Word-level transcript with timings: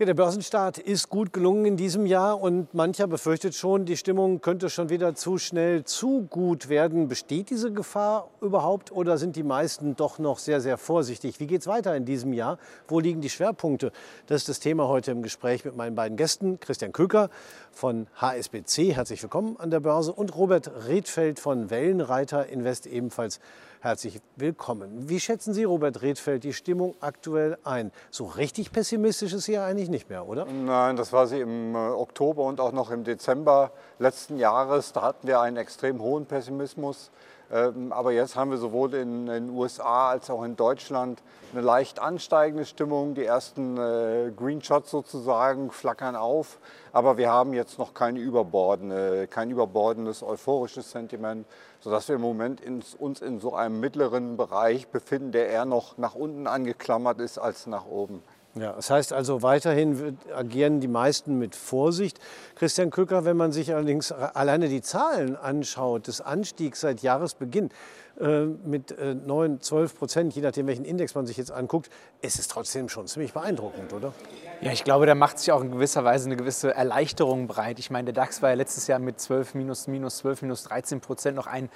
Ja, 0.00 0.06
der 0.06 0.14
Börsenstart 0.14 0.78
ist 0.78 1.10
gut 1.10 1.30
gelungen 1.34 1.66
in 1.66 1.76
diesem 1.76 2.06
Jahr 2.06 2.40
und 2.40 2.72
mancher 2.72 3.06
befürchtet 3.06 3.54
schon, 3.54 3.84
die 3.84 3.98
Stimmung 3.98 4.40
könnte 4.40 4.70
schon 4.70 4.88
wieder 4.88 5.14
zu 5.14 5.36
schnell 5.36 5.84
zu 5.84 6.22
gut 6.22 6.70
werden. 6.70 7.06
Besteht 7.06 7.50
diese 7.50 7.70
Gefahr 7.70 8.30
überhaupt 8.40 8.92
oder 8.92 9.18
sind 9.18 9.36
die 9.36 9.42
meisten 9.42 9.96
doch 9.96 10.18
noch 10.18 10.38
sehr, 10.38 10.62
sehr 10.62 10.78
vorsichtig? 10.78 11.38
Wie 11.38 11.46
geht 11.46 11.60
es 11.60 11.66
weiter 11.66 11.94
in 11.94 12.06
diesem 12.06 12.32
Jahr? 12.32 12.56
Wo 12.88 12.98
liegen 12.98 13.20
die 13.20 13.28
Schwerpunkte? 13.28 13.92
Das 14.26 14.38
ist 14.38 14.48
das 14.48 14.58
Thema 14.58 14.88
heute 14.88 15.10
im 15.10 15.20
Gespräch 15.20 15.66
mit 15.66 15.76
meinen 15.76 15.94
beiden 15.94 16.16
Gästen. 16.16 16.58
Christian 16.60 16.92
Köker 16.92 17.28
von 17.70 18.06
HSBC, 18.16 18.94
herzlich 18.94 19.22
willkommen 19.22 19.58
an 19.58 19.70
der 19.70 19.80
Börse 19.80 20.14
und 20.14 20.34
Robert 20.34 20.70
Redfeld 20.88 21.38
von 21.38 21.68
Wellenreiter 21.68 22.46
Invest 22.46 22.86
ebenfalls 22.86 23.38
herzlich 23.82 24.20
willkommen. 24.36 25.08
Wie 25.08 25.18
schätzen 25.18 25.54
Sie, 25.54 25.64
Robert 25.64 26.02
Redfeld, 26.02 26.44
die 26.44 26.52
Stimmung 26.52 26.94
aktuell 27.00 27.56
ein? 27.64 27.92
So 28.10 28.26
richtig 28.26 28.72
pessimistisch 28.72 29.32
ist 29.32 29.44
sie 29.44 29.54
ja 29.54 29.64
eigentlich 29.64 29.88
nicht 29.88 30.10
mehr, 30.10 30.28
oder? 30.28 30.44
Nein, 30.44 30.96
das 30.96 31.14
war 31.14 31.26
sie 31.26 31.40
im 31.40 31.74
äh, 31.74 31.78
Oktober 31.78 32.44
und 32.44 32.60
auch 32.60 32.72
noch 32.72 32.90
im 32.90 33.04
Dezember 33.04 33.72
letzten 33.98 34.38
Jahres. 34.38 34.92
Da 34.92 35.00
hatten 35.02 35.26
wir 35.26 35.40
einen 35.40 35.56
extrem 35.56 36.02
hohen 36.02 36.26
Pessimismus. 36.26 37.10
Ähm, 37.52 37.92
aber 37.92 38.12
jetzt 38.12 38.36
haben 38.36 38.50
wir 38.50 38.58
sowohl 38.58 38.94
in 38.94 39.26
den 39.26 39.50
USA 39.50 40.10
als 40.10 40.30
auch 40.30 40.44
in 40.44 40.54
Deutschland 40.54 41.20
eine 41.52 41.62
leicht 41.62 41.98
ansteigende 41.98 42.64
Stimmung. 42.64 43.14
Die 43.14 43.24
ersten 43.24 43.76
äh, 43.76 44.30
Green 44.36 44.62
Shots 44.62 44.90
sozusagen 44.90 45.70
flackern 45.70 46.14
auf. 46.14 46.60
Aber 46.92 47.16
wir 47.16 47.30
haben 47.30 47.52
jetzt 47.52 47.78
noch 47.78 47.92
kein, 47.92 48.16
überbordende, 48.16 49.26
kein 49.26 49.50
überbordendes 49.50 50.22
euphorisches 50.22 50.90
Sentiment, 50.92 51.46
sodass 51.80 52.08
wir 52.08 52.16
im 52.16 52.20
Moment 52.20 52.62
uns 52.98 53.20
in 53.20 53.40
so 53.40 53.54
einem 53.54 53.80
mittleren 53.80 54.36
Bereich 54.36 54.88
befinden, 54.88 55.32
der 55.32 55.48
eher 55.48 55.64
noch 55.64 55.98
nach 55.98 56.14
unten 56.14 56.46
angeklammert 56.46 57.20
ist 57.20 57.38
als 57.38 57.66
nach 57.66 57.86
oben. 57.86 58.22
Ja, 58.54 58.72
das 58.72 58.90
heißt 58.90 59.12
also, 59.12 59.42
weiterhin 59.42 60.18
agieren 60.34 60.80
die 60.80 60.88
meisten 60.88 61.38
mit 61.38 61.54
Vorsicht. 61.54 62.18
Christian 62.56 62.90
Köcker, 62.90 63.24
wenn 63.24 63.36
man 63.36 63.52
sich 63.52 63.72
allerdings 63.72 64.10
alleine 64.10 64.68
die 64.68 64.82
Zahlen 64.82 65.36
anschaut, 65.36 66.08
des 66.08 66.20
Anstiegs 66.20 66.80
seit 66.80 67.00
Jahresbeginn 67.00 67.70
äh, 68.20 68.46
mit 68.46 68.90
äh, 68.98 69.14
9, 69.14 69.60
12 69.60 69.96
Prozent, 69.96 70.34
je 70.34 70.42
nachdem, 70.42 70.66
welchen 70.66 70.84
Index 70.84 71.14
man 71.14 71.26
sich 71.26 71.36
jetzt 71.36 71.52
anguckt, 71.52 71.90
ist 72.22 72.40
es 72.40 72.48
trotzdem 72.48 72.88
schon 72.88 73.06
ziemlich 73.06 73.32
beeindruckend, 73.32 73.92
oder? 73.92 74.12
Ja, 74.60 74.72
ich 74.72 74.82
glaube, 74.82 75.06
da 75.06 75.14
macht 75.14 75.38
sich 75.38 75.52
auch 75.52 75.62
in 75.62 75.70
gewisser 75.70 76.04
Weise 76.04 76.26
eine 76.26 76.36
gewisse 76.36 76.74
Erleichterung 76.74 77.46
breit. 77.46 77.78
Ich 77.78 77.90
meine, 77.90 78.12
der 78.12 78.14
DAX 78.14 78.42
war 78.42 78.50
ja 78.50 78.56
letztes 78.56 78.88
Jahr 78.88 78.98
mit 78.98 79.20
12, 79.20 79.54
minus, 79.54 79.86
minus 79.86 80.18
12, 80.18 80.42
minus 80.42 80.64
13 80.64 81.00
Prozent 81.00 81.36
noch 81.36 81.46
ein 81.46 81.70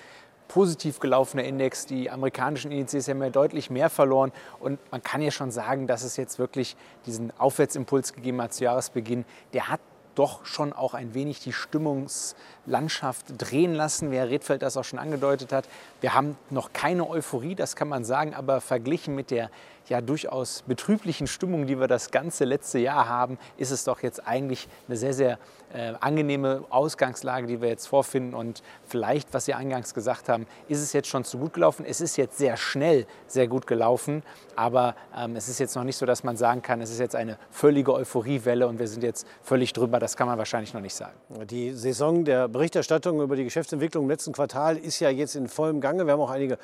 positiv 0.49 1.01
gelaufener 1.01 1.45
Index. 1.45 1.87
Die 1.87 2.11
amerikanischen 2.11 2.71
Indizes 2.71 3.09
haben 3.09 3.23
ja 3.23 3.31
deutlich 3.31 3.71
mehr 3.71 3.91
verloren. 3.91 4.33
Und 4.61 4.79
man 4.91 5.03
kann 5.03 5.23
ja 5.23 5.31
schon 5.31 5.51
sagen, 5.51 5.87
dass 5.87 6.03
es 6.03 6.17
jetzt 6.17 6.39
wirklich 6.39 6.77
diesen 7.07 7.33
Aufwärtsimpuls 7.39 8.13
gegeben 8.13 8.41
hat 8.43 8.55
zu 8.55 8.65
Jahresbeginn. 8.65 9.25
Der 9.53 9.69
hat 9.69 9.81
doch 10.15 10.47
schon 10.47 10.73
auch 10.73 10.95
ein 10.95 11.15
wenig 11.15 11.41
die 11.41 11.53
Stimmungslandschaft 11.53 13.27
drehen 13.39 13.75
lassen, 13.75 14.11
wie 14.11 14.17
Herr 14.17 14.31
Redfeld 14.31 14.63
das 14.63 14.77
auch 14.77 14.85
schon 14.85 14.99
angedeutet 14.99 15.53
hat. 15.53 15.69
Wir 16.01 16.15
haben 16.15 16.37
noch 16.51 16.73
keine 16.73 17.09
Euphorie, 17.09 17.55
das 17.55 17.77
kann 17.77 17.89
man 17.89 18.05
sagen, 18.05 18.35
aber 18.35 18.61
verglichen 18.61 19.15
mit 19.15 19.31
der 19.31 19.51
ja 19.89 20.01
durchaus 20.01 20.63
betrüblichen 20.63 21.27
Stimmung, 21.27 21.67
die 21.67 21.79
wir 21.79 21.89
das 21.89 22.11
ganze 22.11 22.45
letzte 22.45 22.79
Jahr 22.79 23.09
haben, 23.09 23.39
ist 23.59 23.71
es 23.71 23.85
doch 23.85 24.03
jetzt 24.03 24.27
eigentlich 24.27 24.69
eine 24.89 24.97
sehr, 24.97 25.13
sehr 25.13 25.39
äh, 25.75 25.93
angenehme 26.01 26.65
Ausgangslage, 26.71 27.47
die 27.47 27.61
wir 27.61 27.69
jetzt 27.69 27.87
vorfinden. 27.87 28.35
Und 28.35 28.63
vielleicht, 28.87 29.35
was 29.35 29.45
Sie 29.45 29.55
eingangs 29.55 29.93
gesagt 29.93 30.29
haben, 30.29 30.47
ist 30.69 30.81
es 30.81 30.93
jetzt 30.93 31.09
schon 31.09 31.25
zu 31.25 31.39
gut 31.39 31.53
gelaufen. 31.53 31.85
Es 31.87 32.01
ist 32.01 32.17
jetzt 32.17 32.39
sehr 32.39 32.57
schnell 32.57 33.07
sehr 33.27 33.49
gut 33.49 33.67
gelaufen, 33.67 34.23
aber 34.57 34.95
ähm, 35.17 35.37
es 35.37 35.49
ist 35.49 35.59
jetzt 35.59 35.75
noch 35.77 35.85
nicht 35.85 35.97
so, 35.97 36.07
dass 36.07 36.25
man 36.25 36.37
sagen 36.37 36.63
kann, 36.63 36.81
es 36.81 36.91
ist 36.91 37.01
jetzt 37.01 37.17
eine 37.17 37.39
völlige 37.51 37.93
Euphoriewelle 37.93 38.67
und 38.67 38.79
wir 38.79 38.89
sind 38.89 39.03
jetzt 39.03 39.27
völlig 39.43 39.73
drüber. 39.73 39.99
Das 39.99 40.17
kann 40.17 40.27
man 40.27 40.39
wahrscheinlich 40.39 40.75
noch 40.75 40.81
nicht 40.81 40.95
sagen. 40.95 41.15
Die 41.51 41.73
Saison 41.73 42.25
der 42.25 42.49
Berichterstattung 42.49 43.21
über 43.21 43.37
die 43.37 43.45
Geschäftsentwicklung 43.45 44.05
im 44.05 44.11
letzten 44.11 44.33
Quartal 44.33 44.77
ist 44.77 45.01
ja 45.01 45.11
jetzt 45.11 45.35
in 45.35 45.49
vollem 45.49 45.81
Gange. 45.81 46.07
Wir 46.07 46.13
haben 46.13 46.21
auch 46.21 46.31
einige 46.31 46.59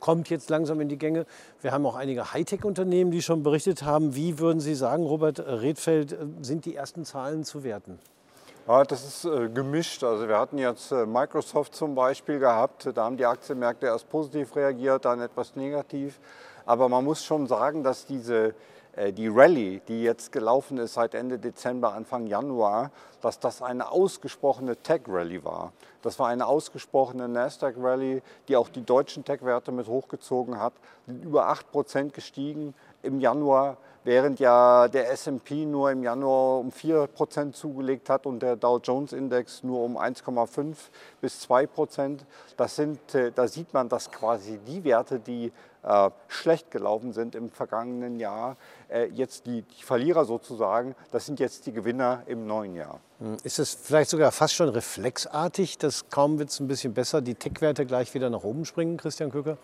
kommt 0.00 0.30
jetzt 0.30 0.50
langsam 0.50 0.80
in 0.80 0.88
die 0.88 0.98
Gänge. 0.98 1.26
Wir 1.60 1.72
haben 1.72 1.84
auch 1.86 1.96
einige 1.96 2.32
Hightech-Unternehmen, 2.32 3.10
die 3.10 3.22
schon 3.22 3.42
berichtet 3.42 3.82
haben. 3.82 4.14
Wie 4.14 4.38
würden 4.38 4.60
Sie 4.60 4.74
sagen, 4.74 5.04
Robert 5.04 5.40
Redfeld, 5.40 6.16
sind 6.42 6.64
die 6.64 6.74
ersten 6.74 7.04
Zahlen 7.04 7.44
zu 7.44 7.64
werten? 7.64 7.98
Ja, 8.66 8.84
das 8.84 9.04
ist 9.04 9.24
äh, 9.24 9.48
gemischt. 9.48 10.04
Also 10.04 10.28
wir 10.28 10.38
hatten 10.38 10.58
jetzt 10.58 10.92
äh, 10.92 11.06
Microsoft 11.06 11.74
zum 11.74 11.94
Beispiel 11.94 12.38
gehabt. 12.38 12.90
Da 12.94 13.04
haben 13.04 13.16
die 13.16 13.24
Aktienmärkte 13.24 13.86
erst 13.86 14.10
positiv 14.10 14.54
reagiert, 14.56 15.06
dann 15.06 15.20
etwas 15.20 15.56
negativ. 15.56 16.20
Aber 16.66 16.88
man 16.90 17.02
muss 17.02 17.24
schon 17.24 17.46
sagen, 17.46 17.82
dass 17.82 18.04
diese 18.04 18.48
äh, 18.48 18.52
die 19.12 19.28
Rallye, 19.28 19.80
die 19.86 20.02
jetzt 20.02 20.32
gelaufen 20.32 20.78
ist 20.78 20.94
seit 20.94 21.14
Ende 21.14 21.38
Dezember, 21.38 21.92
Anfang 21.92 22.26
Januar, 22.26 22.90
dass 23.20 23.38
das 23.38 23.62
eine 23.62 23.90
ausgesprochene 23.90 24.76
Tech-Rallye 24.76 25.44
war. 25.44 25.72
Das 26.02 26.18
war 26.18 26.28
eine 26.28 26.46
ausgesprochene 26.46 27.28
Nasdaq-Rallye, 27.28 28.22
die 28.48 28.56
auch 28.56 28.68
die 28.68 28.84
deutschen 28.84 29.24
Tech-Werte 29.24 29.72
mit 29.72 29.86
hochgezogen 29.88 30.60
hat, 30.60 30.72
über 31.06 31.50
8% 31.50 32.10
gestiegen 32.10 32.74
im 33.02 33.20
Januar, 33.20 33.76
während 34.04 34.40
ja 34.40 34.88
der 34.88 35.10
S&P 35.12 35.66
nur 35.66 35.90
im 35.90 36.02
Januar 36.02 36.58
um 36.58 36.70
4% 36.70 37.52
zugelegt 37.52 38.08
hat 38.08 38.26
und 38.26 38.40
der 38.40 38.56
Dow 38.56 38.78
Jones-Index 38.82 39.62
nur 39.64 39.82
um 39.82 39.98
1,5 39.98 40.76
bis 41.20 41.48
2%. 41.48 42.20
Das 42.56 42.76
sind, 42.76 43.14
äh, 43.14 43.32
da 43.32 43.46
sieht 43.48 43.74
man, 43.74 43.88
dass 43.88 44.10
quasi 44.10 44.58
die 44.58 44.82
Werte, 44.84 45.18
die 45.18 45.46
äh, 45.77 45.77
schlecht 46.28 46.70
gelaufen 46.70 47.12
sind 47.12 47.34
im 47.34 47.48
vergangenen 47.48 48.20
Jahr, 48.20 48.56
äh, 48.88 49.06
jetzt 49.06 49.46
die, 49.46 49.62
die, 49.62 49.82
Verlierer 49.82 50.24
sozusagen, 50.24 50.94
das 51.12 51.24
sind 51.24 51.40
jetzt 51.40 51.66
die 51.66 51.72
Gewinner 51.72 52.22
im 52.26 52.46
neuen 52.46 52.74
Jahr. 52.74 53.00
Hm, 53.20 53.38
ist 53.42 53.58
es 53.58 53.74
vielleicht 53.74 54.10
sogar 54.10 54.30
fast 54.32 54.54
schon 54.54 54.68
reflexartig, 54.68 55.78
dass 55.78 56.10
kaum 56.10 56.38
wird 56.38 56.50
es 56.50 56.60
ein 56.60 56.68
bisschen 56.68 56.92
besser, 56.92 57.22
die 57.22 57.34
Tech-Werte 57.34 57.86
gleich 57.86 58.12
wieder 58.12 58.28
nach 58.28 58.44
oben 58.44 58.66
springen, 58.66 58.98
Christian 58.98 59.30
Köcker? 59.30 59.56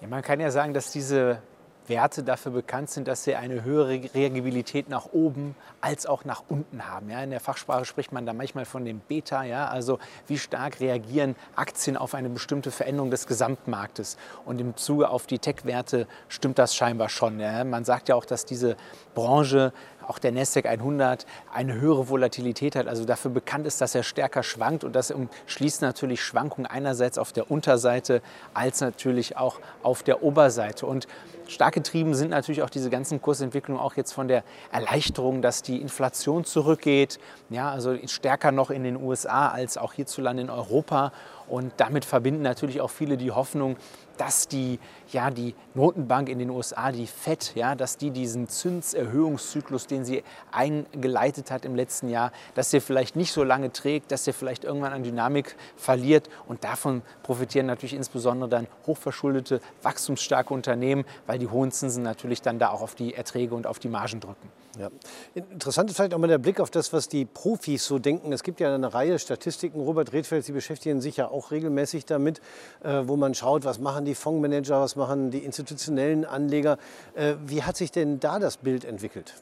Ja, 0.00 0.06
man 0.06 0.22
kann 0.22 0.38
ja 0.38 0.50
sagen, 0.52 0.74
dass 0.74 0.92
diese 0.92 1.42
Werte 1.88 2.22
dafür 2.22 2.52
bekannt 2.52 2.90
sind, 2.90 3.08
dass 3.08 3.24
sie 3.24 3.34
eine 3.34 3.64
höhere 3.64 4.00
Reagibilität 4.14 4.88
nach 4.88 5.06
oben 5.12 5.54
als 5.80 6.06
auch 6.06 6.24
nach 6.24 6.42
unten 6.48 6.86
haben. 6.86 7.10
Ja, 7.10 7.22
in 7.22 7.30
der 7.30 7.40
Fachsprache 7.40 7.84
spricht 7.84 8.12
man 8.12 8.26
da 8.26 8.32
manchmal 8.32 8.64
von 8.64 8.84
dem 8.84 9.00
Beta, 9.00 9.44
ja, 9.44 9.68
also 9.68 9.98
wie 10.26 10.38
stark 10.38 10.80
reagieren 10.80 11.36
Aktien 11.56 11.96
auf 11.96 12.14
eine 12.14 12.28
bestimmte 12.28 12.70
Veränderung 12.70 13.10
des 13.10 13.26
Gesamtmarktes. 13.26 14.16
Und 14.44 14.60
im 14.60 14.76
Zuge 14.76 15.10
auf 15.10 15.26
die 15.26 15.38
Tech-Werte 15.38 16.06
stimmt 16.28 16.58
das 16.58 16.74
scheinbar 16.74 17.08
schon. 17.08 17.40
Ja. 17.40 17.64
Man 17.64 17.84
sagt 17.84 18.08
ja 18.08 18.14
auch, 18.14 18.24
dass 18.24 18.44
diese 18.44 18.76
Branche 19.14 19.72
auch 20.08 20.18
der 20.18 20.32
Nasdaq 20.32 20.66
100 20.66 21.26
eine 21.52 21.74
höhere 21.74 22.08
Volatilität 22.08 22.76
hat, 22.76 22.88
also 22.88 23.04
dafür 23.04 23.30
bekannt 23.30 23.66
ist, 23.66 23.80
dass 23.80 23.94
er 23.94 24.02
stärker 24.02 24.42
schwankt 24.42 24.82
und 24.82 24.96
das 24.96 25.12
schließt 25.46 25.82
natürlich 25.82 26.22
Schwankungen 26.22 26.66
einerseits 26.66 27.18
auf 27.18 27.32
der 27.32 27.50
Unterseite 27.50 28.22
als 28.54 28.80
natürlich 28.80 29.36
auch 29.36 29.60
auf 29.82 30.02
der 30.02 30.22
Oberseite. 30.22 30.86
Und 30.86 31.06
stark 31.48 31.74
getrieben 31.74 32.14
sind 32.14 32.30
natürlich 32.30 32.62
auch 32.62 32.70
diese 32.70 32.90
ganzen 32.90 33.20
Kursentwicklungen 33.20 33.82
auch 33.82 33.96
jetzt 33.96 34.12
von 34.12 34.28
der 34.28 34.44
Erleichterung, 34.70 35.42
dass 35.42 35.62
die 35.62 35.80
Inflation 35.80 36.44
zurückgeht, 36.44 37.18
ja, 37.50 37.70
also 37.70 37.96
stärker 38.06 38.52
noch 38.52 38.70
in 38.70 38.84
den 38.84 38.96
USA 38.96 39.48
als 39.48 39.78
auch 39.78 39.94
hierzulande 39.94 40.42
in 40.42 40.50
Europa. 40.50 41.12
Und 41.48 41.72
damit 41.78 42.04
verbinden 42.04 42.42
natürlich 42.42 42.80
auch 42.80 42.90
viele 42.90 43.16
die 43.16 43.30
Hoffnung, 43.30 43.76
dass 44.18 44.48
die, 44.48 44.78
ja, 45.12 45.30
die 45.30 45.54
Notenbank 45.74 46.28
in 46.28 46.38
den 46.38 46.50
USA, 46.50 46.92
die 46.92 47.06
FED, 47.06 47.52
ja, 47.54 47.74
dass 47.74 47.96
die 47.96 48.10
diesen 48.10 48.48
Zinserhöhungszyklus, 48.48 49.86
den 49.86 50.04
sie 50.04 50.24
eingeleitet 50.50 51.50
hat 51.50 51.64
im 51.64 51.74
letzten 51.74 52.08
Jahr, 52.08 52.32
dass 52.54 52.70
der 52.70 52.82
vielleicht 52.82 53.16
nicht 53.16 53.32
so 53.32 53.44
lange 53.44 53.72
trägt, 53.72 54.12
dass 54.12 54.24
der 54.24 54.34
vielleicht 54.34 54.64
irgendwann 54.64 54.92
an 54.92 55.04
Dynamik 55.04 55.56
verliert. 55.76 56.28
Und 56.46 56.64
davon 56.64 57.02
profitieren 57.22 57.66
natürlich 57.66 57.94
insbesondere 57.94 58.50
dann 58.50 58.66
hochverschuldete, 58.86 59.60
wachstumsstarke 59.82 60.52
Unternehmen, 60.52 61.04
weil 61.26 61.37
die 61.38 61.48
hohen 61.48 61.70
Zinsen 61.72 62.02
natürlich 62.02 62.42
dann 62.42 62.58
da 62.58 62.70
auch 62.70 62.82
auf 62.82 62.94
die 62.94 63.14
Erträge 63.14 63.54
und 63.54 63.66
auf 63.66 63.78
die 63.78 63.88
Margen 63.88 64.20
drücken. 64.20 64.50
Ja. 64.78 64.90
Interessant 65.34 65.90
ist 65.90 65.96
vielleicht 65.96 66.14
auch 66.14 66.18
mal 66.18 66.28
der 66.28 66.38
Blick 66.38 66.60
auf 66.60 66.70
das, 66.70 66.92
was 66.92 67.08
die 67.08 67.24
Profis 67.24 67.84
so 67.84 67.98
denken. 67.98 68.32
Es 68.32 68.42
gibt 68.42 68.60
ja 68.60 68.74
eine 68.74 68.92
Reihe 68.94 69.18
Statistiken. 69.18 69.80
Robert 69.80 70.12
Redfeld, 70.12 70.44
Sie 70.44 70.52
beschäftigen 70.52 71.00
sich 71.00 71.16
ja 71.16 71.28
auch 71.28 71.50
regelmäßig 71.50 72.04
damit, 72.04 72.40
äh, 72.82 73.02
wo 73.04 73.16
man 73.16 73.34
schaut, 73.34 73.64
was 73.64 73.78
machen 73.78 74.04
die 74.04 74.14
Fondsmanager, 74.14 74.80
was 74.80 74.96
machen 74.96 75.30
die 75.30 75.38
institutionellen 75.38 76.24
Anleger. 76.24 76.78
Äh, 77.14 77.34
wie 77.46 77.62
hat 77.62 77.76
sich 77.76 77.90
denn 77.90 78.20
da 78.20 78.38
das 78.38 78.58
Bild 78.58 78.84
entwickelt? 78.84 79.34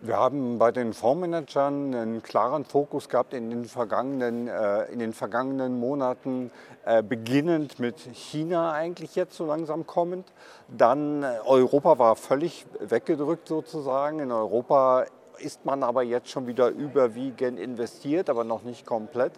Wir 0.00 0.16
haben 0.16 0.60
bei 0.60 0.70
den 0.70 0.92
Fondsmanagern 0.92 1.92
einen 1.92 2.22
klaren 2.22 2.64
Fokus 2.64 3.08
gehabt 3.08 3.34
in 3.34 3.50
den 3.50 3.64
vergangenen, 3.64 4.46
äh, 4.46 4.84
in 4.92 5.00
den 5.00 5.12
vergangenen 5.12 5.80
Monaten, 5.80 6.52
äh, 6.84 7.02
beginnend 7.02 7.80
mit 7.80 7.98
China 8.12 8.70
eigentlich 8.70 9.16
jetzt 9.16 9.34
so 9.36 9.44
langsam 9.44 9.88
kommend. 9.88 10.32
Dann 10.68 11.24
äh, 11.24 11.38
Europa 11.44 11.98
war 11.98 12.14
völlig 12.14 12.64
weggedrückt 12.78 13.48
sozusagen. 13.48 14.20
In 14.20 14.30
Europa 14.30 15.06
ist 15.38 15.64
man 15.64 15.82
aber 15.82 16.04
jetzt 16.04 16.30
schon 16.30 16.46
wieder 16.46 16.68
überwiegend 16.68 17.58
investiert, 17.58 18.30
aber 18.30 18.44
noch 18.44 18.62
nicht 18.62 18.86
komplett. 18.86 19.32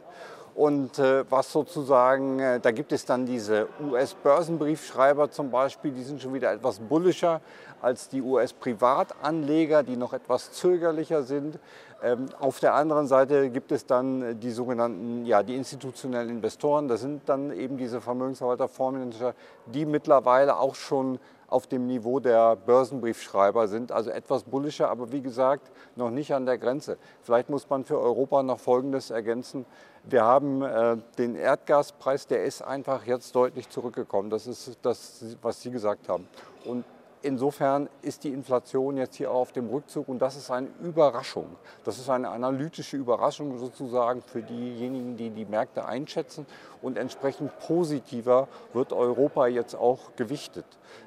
Und 0.55 0.99
äh, 0.99 1.25
was 1.31 1.51
sozusagen, 1.53 2.39
äh, 2.39 2.61
da 2.61 2.71
gibt 2.71 2.93
es 2.93 3.07
dann 3.07 3.25
diese 3.25 3.69
US-Börsenbriefschreiber 3.83 5.31
zum 5.31 5.51
Beispiel, 5.51 5.93
die 5.93 6.03
sind 6.03 6.21
schon 6.21 6.35
wieder 6.35 6.53
etwas 6.53 6.81
bullischer 6.81 7.41
als 7.81 8.09
die 8.09 8.23
US-Privatanleger, 8.23 9.83
die 9.83 9.97
noch 9.97 10.13
etwas 10.13 10.53
zögerlicher 10.53 11.23
sind. 11.23 11.59
Ähm, 12.03 12.27
auf 12.39 12.61
der 12.61 12.75
anderen 12.75 13.07
Seite 13.07 13.51
gibt 13.51 13.73
es 13.73 13.87
dann 13.87 14.41
die 14.41 14.51
sogenannten, 14.51 15.27
ja, 15.27 15.43
die 15.43 15.57
institutionellen 15.57 16.31
Investoren. 16.31 16.89
Das 16.89 17.01
sind 17.01 17.29
dann 17.29 17.53
eben 17.53 17.77
diese 17.77 18.01
Vermögensverwalter, 18.01 18.69
Fondsmanager, 18.69 19.35
die 19.67 19.85
mittlerweile 19.85 20.57
auch 20.57 20.75
schon 20.75 21.19
auf 21.51 21.67
dem 21.67 21.87
Niveau 21.87 22.21
der 22.21 22.57
Börsenbriefschreiber 22.57 23.67
sind, 23.69 23.93
also 23.93 24.11
etwas 24.11 24.45
bullischer, 24.45 24.89
aber 24.89 25.11
wie 25.13 25.21
gesagt, 25.21 25.71
noch 25.97 26.11
nicht 26.11 26.33
an 26.33 26.47
der 26.47 26.59
Grenze. 26.59 26.97
Vielleicht 27.23 27.51
muss 27.51 27.69
man 27.69 27.85
für 27.85 27.99
Europa 27.99 28.43
noch 28.43 28.61
Folgendes 28.61 29.11
ergänzen. 29.11 29.67
Wir 30.05 30.25
haben 30.25 30.63
äh, 30.63 30.97
den 31.19 31.35
Erdgaspreis, 31.35 32.27
der 32.27 32.45
ist 32.45 32.63
einfach 32.63 33.05
jetzt 33.05 33.35
deutlich 33.35 33.69
zurückgekommen. 33.69 34.31
Das 34.31 34.47
ist 34.47 34.79
das, 34.83 35.37
was 35.43 35.61
Sie 35.61 35.71
gesagt 35.71 36.09
haben. 36.09 36.29
Und 36.65 36.85
insofern 37.23 37.89
ist 38.03 38.25
die 38.25 38.33
Inflation 38.33 38.97
jetzt 38.97 39.17
hier 39.17 39.31
auf 39.31 39.53
dem 39.53 39.69
Rückzug 39.69 40.09
und 40.09 40.21
das 40.21 40.37
ist 40.37 40.51
eine 40.51 40.69
Überraschung. 40.83 41.57
Das 41.85 41.99
ist 41.99 42.09
eine 42.09 42.29
analytische 42.29 42.97
Überraschung 42.97 43.59
sozusagen 43.59 44.23
für 44.23 44.43
diejenigen, 44.43 45.17
die 45.17 45.31
die 45.31 45.45
Märkte 45.45 45.85
einschätzen 45.85 46.47
und 46.83 46.99
entsprechend 46.99 47.59
positiver 47.61 48.49
wird 48.73 48.93
Europa 48.93 49.47
jetzt 49.47 49.75
auch 49.75 50.15
gewichtet. 50.17 50.67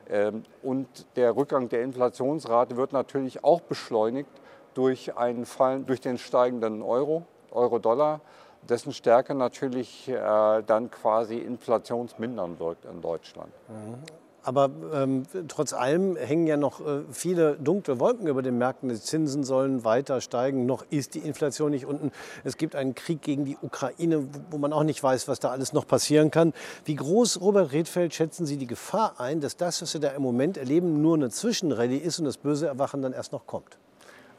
Ähm, 0.10 0.44
und 0.62 0.88
der 1.16 1.36
Rückgang 1.36 1.70
der 1.70 1.84
Inflationsrate 1.84 2.78
wird 2.78 2.94
natürlich 2.94 3.44
auch 3.44 3.62
beschleunigt 3.62 4.30
durch, 4.74 5.18
einen 5.18 5.46
Fall, 5.46 5.84
durch 5.84 6.02
den 6.02 6.18
steigenden 6.18 6.82
Euro, 6.82 7.24
Euro-Dollar 7.52 8.22
dessen 8.70 8.94
Stärke 8.94 9.36
natürlich 9.36 10.08
äh, 10.08 10.64
dann 10.64 10.90
quasi 10.90 11.38
inflationsmindernd 11.38 12.60
wirkt 12.60 12.86
in 12.86 13.02
Deutschland. 13.02 13.52
Mhm. 13.68 14.23
Aber 14.44 14.70
ähm, 14.94 15.24
trotz 15.48 15.74
allem 15.74 16.18
hängen 16.18 16.48
ja 16.48 16.58
noch 16.58 16.82
äh, 16.82 17.02
viele 17.12 17.56
dunkle 17.56 18.00
Wolken 18.00 18.28
über 18.28 18.42
den 18.42 18.58
Märkten. 18.58 18.90
Die 18.90 19.00
Zinsen 19.00 19.44
sollen 19.44 19.86
weiter 19.86 20.20
steigen. 20.20 20.66
Noch 20.66 20.86
ist 20.90 21.16
die 21.16 21.20
Inflation 21.20 21.72
nicht 21.72 21.86
unten. 21.86 22.12
Es 22.44 22.58
gibt 22.58 22.76
einen 22.76 22.94
Krieg 22.94 23.22
gegen 23.22 23.46
die 23.46 23.58
Ukraine, 23.62 24.28
wo 24.52 24.58
man 24.58 24.74
auch 24.74 24.84
nicht 24.84 25.02
weiß, 25.02 25.28
was 25.28 25.40
da 25.40 25.50
alles 25.50 25.72
noch 25.72 25.88
passieren 25.88 26.30
kann. 26.30 26.54
Wie 26.84 26.96
groß, 26.96 27.40
Robert 27.42 27.72
Redfeld, 27.72 28.14
schätzen 28.14 28.46
Sie 28.46 28.58
die 28.58 28.68
Gefahr 28.68 29.20
ein, 29.20 29.40
dass 29.40 29.56
das, 29.56 29.82
was 29.82 29.94
wir 29.94 30.02
da 30.02 30.10
im 30.10 30.22
Moment 30.22 30.58
erleben, 30.58 31.02
nur 31.02 31.16
eine 31.16 31.30
Zwischenrallye 31.30 31.98
ist 31.98 32.20
und 32.20 32.26
das 32.26 32.38
böse 32.38 32.68
Erwachen 32.68 33.02
dann 33.02 33.14
erst 33.14 33.32
noch 33.32 33.48
kommt? 33.48 33.78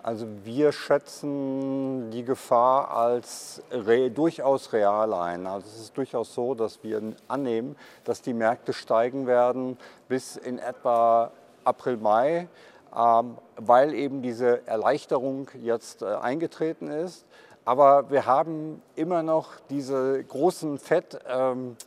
Also 0.04 0.26
wir 0.44 0.72
schätzen 0.72 2.10
die 2.10 2.24
Gefahr 2.24 2.94
als 2.94 3.62
re 3.70 4.10
durchaus 4.10 4.74
real 4.74 5.14
ein. 5.14 5.46
Also 5.46 5.66
es 5.66 5.80
ist 5.80 5.96
durchaus 5.96 6.34
so, 6.34 6.54
dass 6.54 6.82
wir 6.82 7.14
annehmen, 7.26 7.74
dass 8.04 8.20
die 8.20 8.34
Märkte 8.34 8.74
steigen 8.74 9.26
werden 9.26 9.78
bis 10.06 10.36
in 10.36 10.58
etwa 10.58 11.30
April, 11.64 11.96
Mai, 11.96 12.48
ähm, 12.94 13.38
weil 13.56 13.94
eben 13.94 14.20
diese 14.20 14.66
Erleichterung 14.66 15.48
jetzt 15.62 16.02
äh, 16.02 16.16
eingetreten 16.16 16.88
ist. 16.88 17.24
Aber 17.64 18.10
wir 18.10 18.26
haben 18.26 18.82
immer 18.96 19.22
noch 19.22 19.52
diese 19.70 20.22
großen 20.22 20.76
Fett. 20.76 21.18
Ähm, 21.26 21.78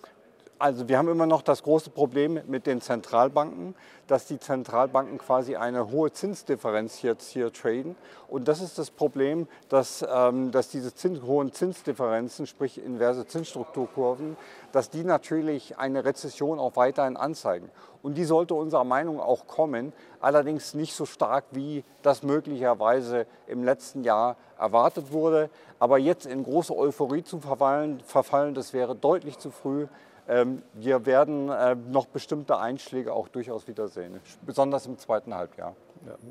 also 0.60 0.88
wir 0.88 0.98
haben 0.98 1.08
immer 1.08 1.26
noch 1.26 1.42
das 1.42 1.64
große 1.64 1.90
Problem 1.90 2.42
mit 2.48 2.66
den 2.66 2.82
Zentralbanken, 2.82 3.76
dass 4.08 4.26
die 4.26 4.40
Zentralbanken 4.40 5.18
quasi 5.18 5.56
eine 5.56 5.92
hohe 5.92 6.12
Zinsdifferenz 6.12 7.02
jetzt 7.02 7.30
hier 7.30 7.52
traden. 7.52 7.96
Und 8.28 8.48
das 8.48 8.62
ist 8.62 8.78
das 8.80 8.90
Problem, 8.90 9.48
dass, 9.70 10.06
ähm, 10.10 10.52
dass 10.52 10.70
diese 10.70 10.94
Zins, 10.96 11.22
hohen 11.22 11.52
Zinsdifferenzen, 11.52 12.48
sprich 12.48 12.84
inverse 12.84 13.28
Zinsstrukturkurven, 13.28 14.38
dass 14.72 14.90
die 14.90 15.04
natürlich 15.04 15.78
eine 15.78 16.06
Rezession 16.06 16.60
auch 16.60 16.76
weiterhin 16.76 17.18
anzeigen. 17.18 17.70
Und 18.02 18.16
die 18.16 18.26
sollte 18.26 18.54
unserer 18.54 18.84
Meinung 18.84 19.20
auch 19.20 19.48
kommen, 19.48 19.92
allerdings 20.22 20.74
nicht 20.74 20.94
so 20.94 21.06
stark, 21.06 21.46
wie 21.52 21.84
das 22.02 22.24
möglicherweise 22.24 23.28
im 23.48 23.64
letzten 23.64 24.04
Jahr 24.04 24.38
erwartet 24.58 25.12
wurde. 25.12 25.50
Aber 25.80 25.98
jetzt 25.98 26.26
in 26.26 26.44
große 26.44 26.76
Euphorie 26.76 27.24
zu 27.24 27.40
verfallen, 27.40 28.00
verfallen 28.06 28.54
das 28.56 28.74
wäre 28.74 28.96
deutlich 28.96 29.38
zu 29.38 29.52
früh. 29.52 29.88
Ähm, 30.28 30.62
wir 30.74 31.06
werden 31.06 31.50
äh, 31.50 31.76
noch 31.76 32.08
bestimmte 32.08 32.58
Einschläge 32.58 33.14
auch 33.14 33.28
durchaus 33.30 33.68
wiedersehen, 33.68 34.20
besonders 34.46 34.86
im 34.86 34.98
zweiten 34.98 35.34
Halbjahr. 35.34 35.76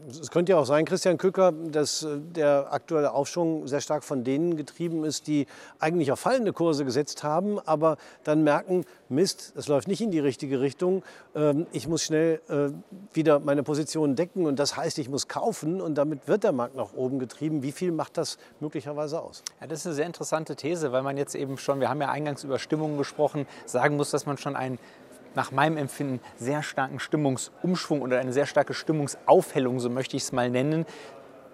Es 0.09 0.31
könnte 0.31 0.53
ja 0.53 0.59
auch 0.59 0.67
sein, 0.67 0.85
Christian 0.85 1.19
Kücker, 1.19 1.53
dass 1.53 2.03
äh, 2.03 2.19
der 2.19 2.73
aktuelle 2.73 3.13
Aufschwung 3.13 3.67
sehr 3.67 3.81
stark 3.81 4.05
von 4.05 4.25
denen 4.25 4.57
getrieben 4.57 5.05
ist, 5.05 5.27
die 5.27 5.47
eigentlich 5.79 6.13
auf 6.13 6.21
fallende 6.21 6.53
Kurse 6.53 6.85
gesetzt 6.85 7.23
haben, 7.23 7.59
aber 7.61 7.97
dann 8.25 8.45
merken, 8.45 8.85
Mist, 9.09 9.53
es 9.57 9.69
läuft 9.69 9.89
nicht 9.89 10.01
in 10.01 10.11
die 10.11 10.19
richtige 10.19 10.61
Richtung. 10.61 11.03
Ähm, 11.35 11.67
ich 11.73 11.89
muss 11.89 12.03
schnell 12.03 12.41
äh, 12.49 12.71
wieder 13.15 13.39
meine 13.41 13.63
Position 13.63 14.17
decken 14.17 14.47
und 14.47 14.59
das 14.59 14.77
heißt, 14.77 14.99
ich 14.99 15.09
muss 15.09 15.29
kaufen 15.29 15.81
und 15.81 15.97
damit 15.97 16.29
wird 16.29 16.45
der 16.45 16.53
Markt 16.53 16.77
nach 16.77 16.93
oben 16.95 17.19
getrieben. 17.19 17.63
Wie 17.63 17.73
viel 17.73 17.93
macht 17.93 18.17
das 18.17 18.39
möglicherweise 18.61 19.21
aus? 19.21 19.43
Ja, 19.61 19.67
das 19.67 19.81
ist 19.81 19.87
eine 19.87 19.95
sehr 19.95 20.07
interessante 20.07 20.57
These, 20.57 20.93
weil 20.93 21.03
man 21.03 21.17
jetzt 21.17 21.35
eben 21.35 21.59
schon, 21.59 21.81
wir 21.81 21.89
haben 21.89 22.01
ja 22.01 22.11
eingangs 22.11 22.45
über 22.45 22.59
Stimmungen 22.59 22.99
gesprochen, 22.99 23.47
sagen 23.65 23.97
muss, 23.97 24.11
dass 24.11 24.27
man 24.27 24.39
schon 24.39 24.57
ein 24.57 24.79
nach 25.37 25.53
meinem 25.53 25.77
Empfinden 25.77 26.21
sehr 26.37 26.63
starken 26.63 26.99
Stimmungsumschwung 26.99 28.03
oder 28.03 28.19
eine 28.19 28.33
sehr 28.33 28.47
starke 28.47 28.75
Stimmungsaufhellung, 28.75 29.79
so 29.79 29.89
möchte 29.89 30.17
ich 30.17 30.25
es 30.25 30.33
mal 30.33 30.51
nennen, 30.51 30.87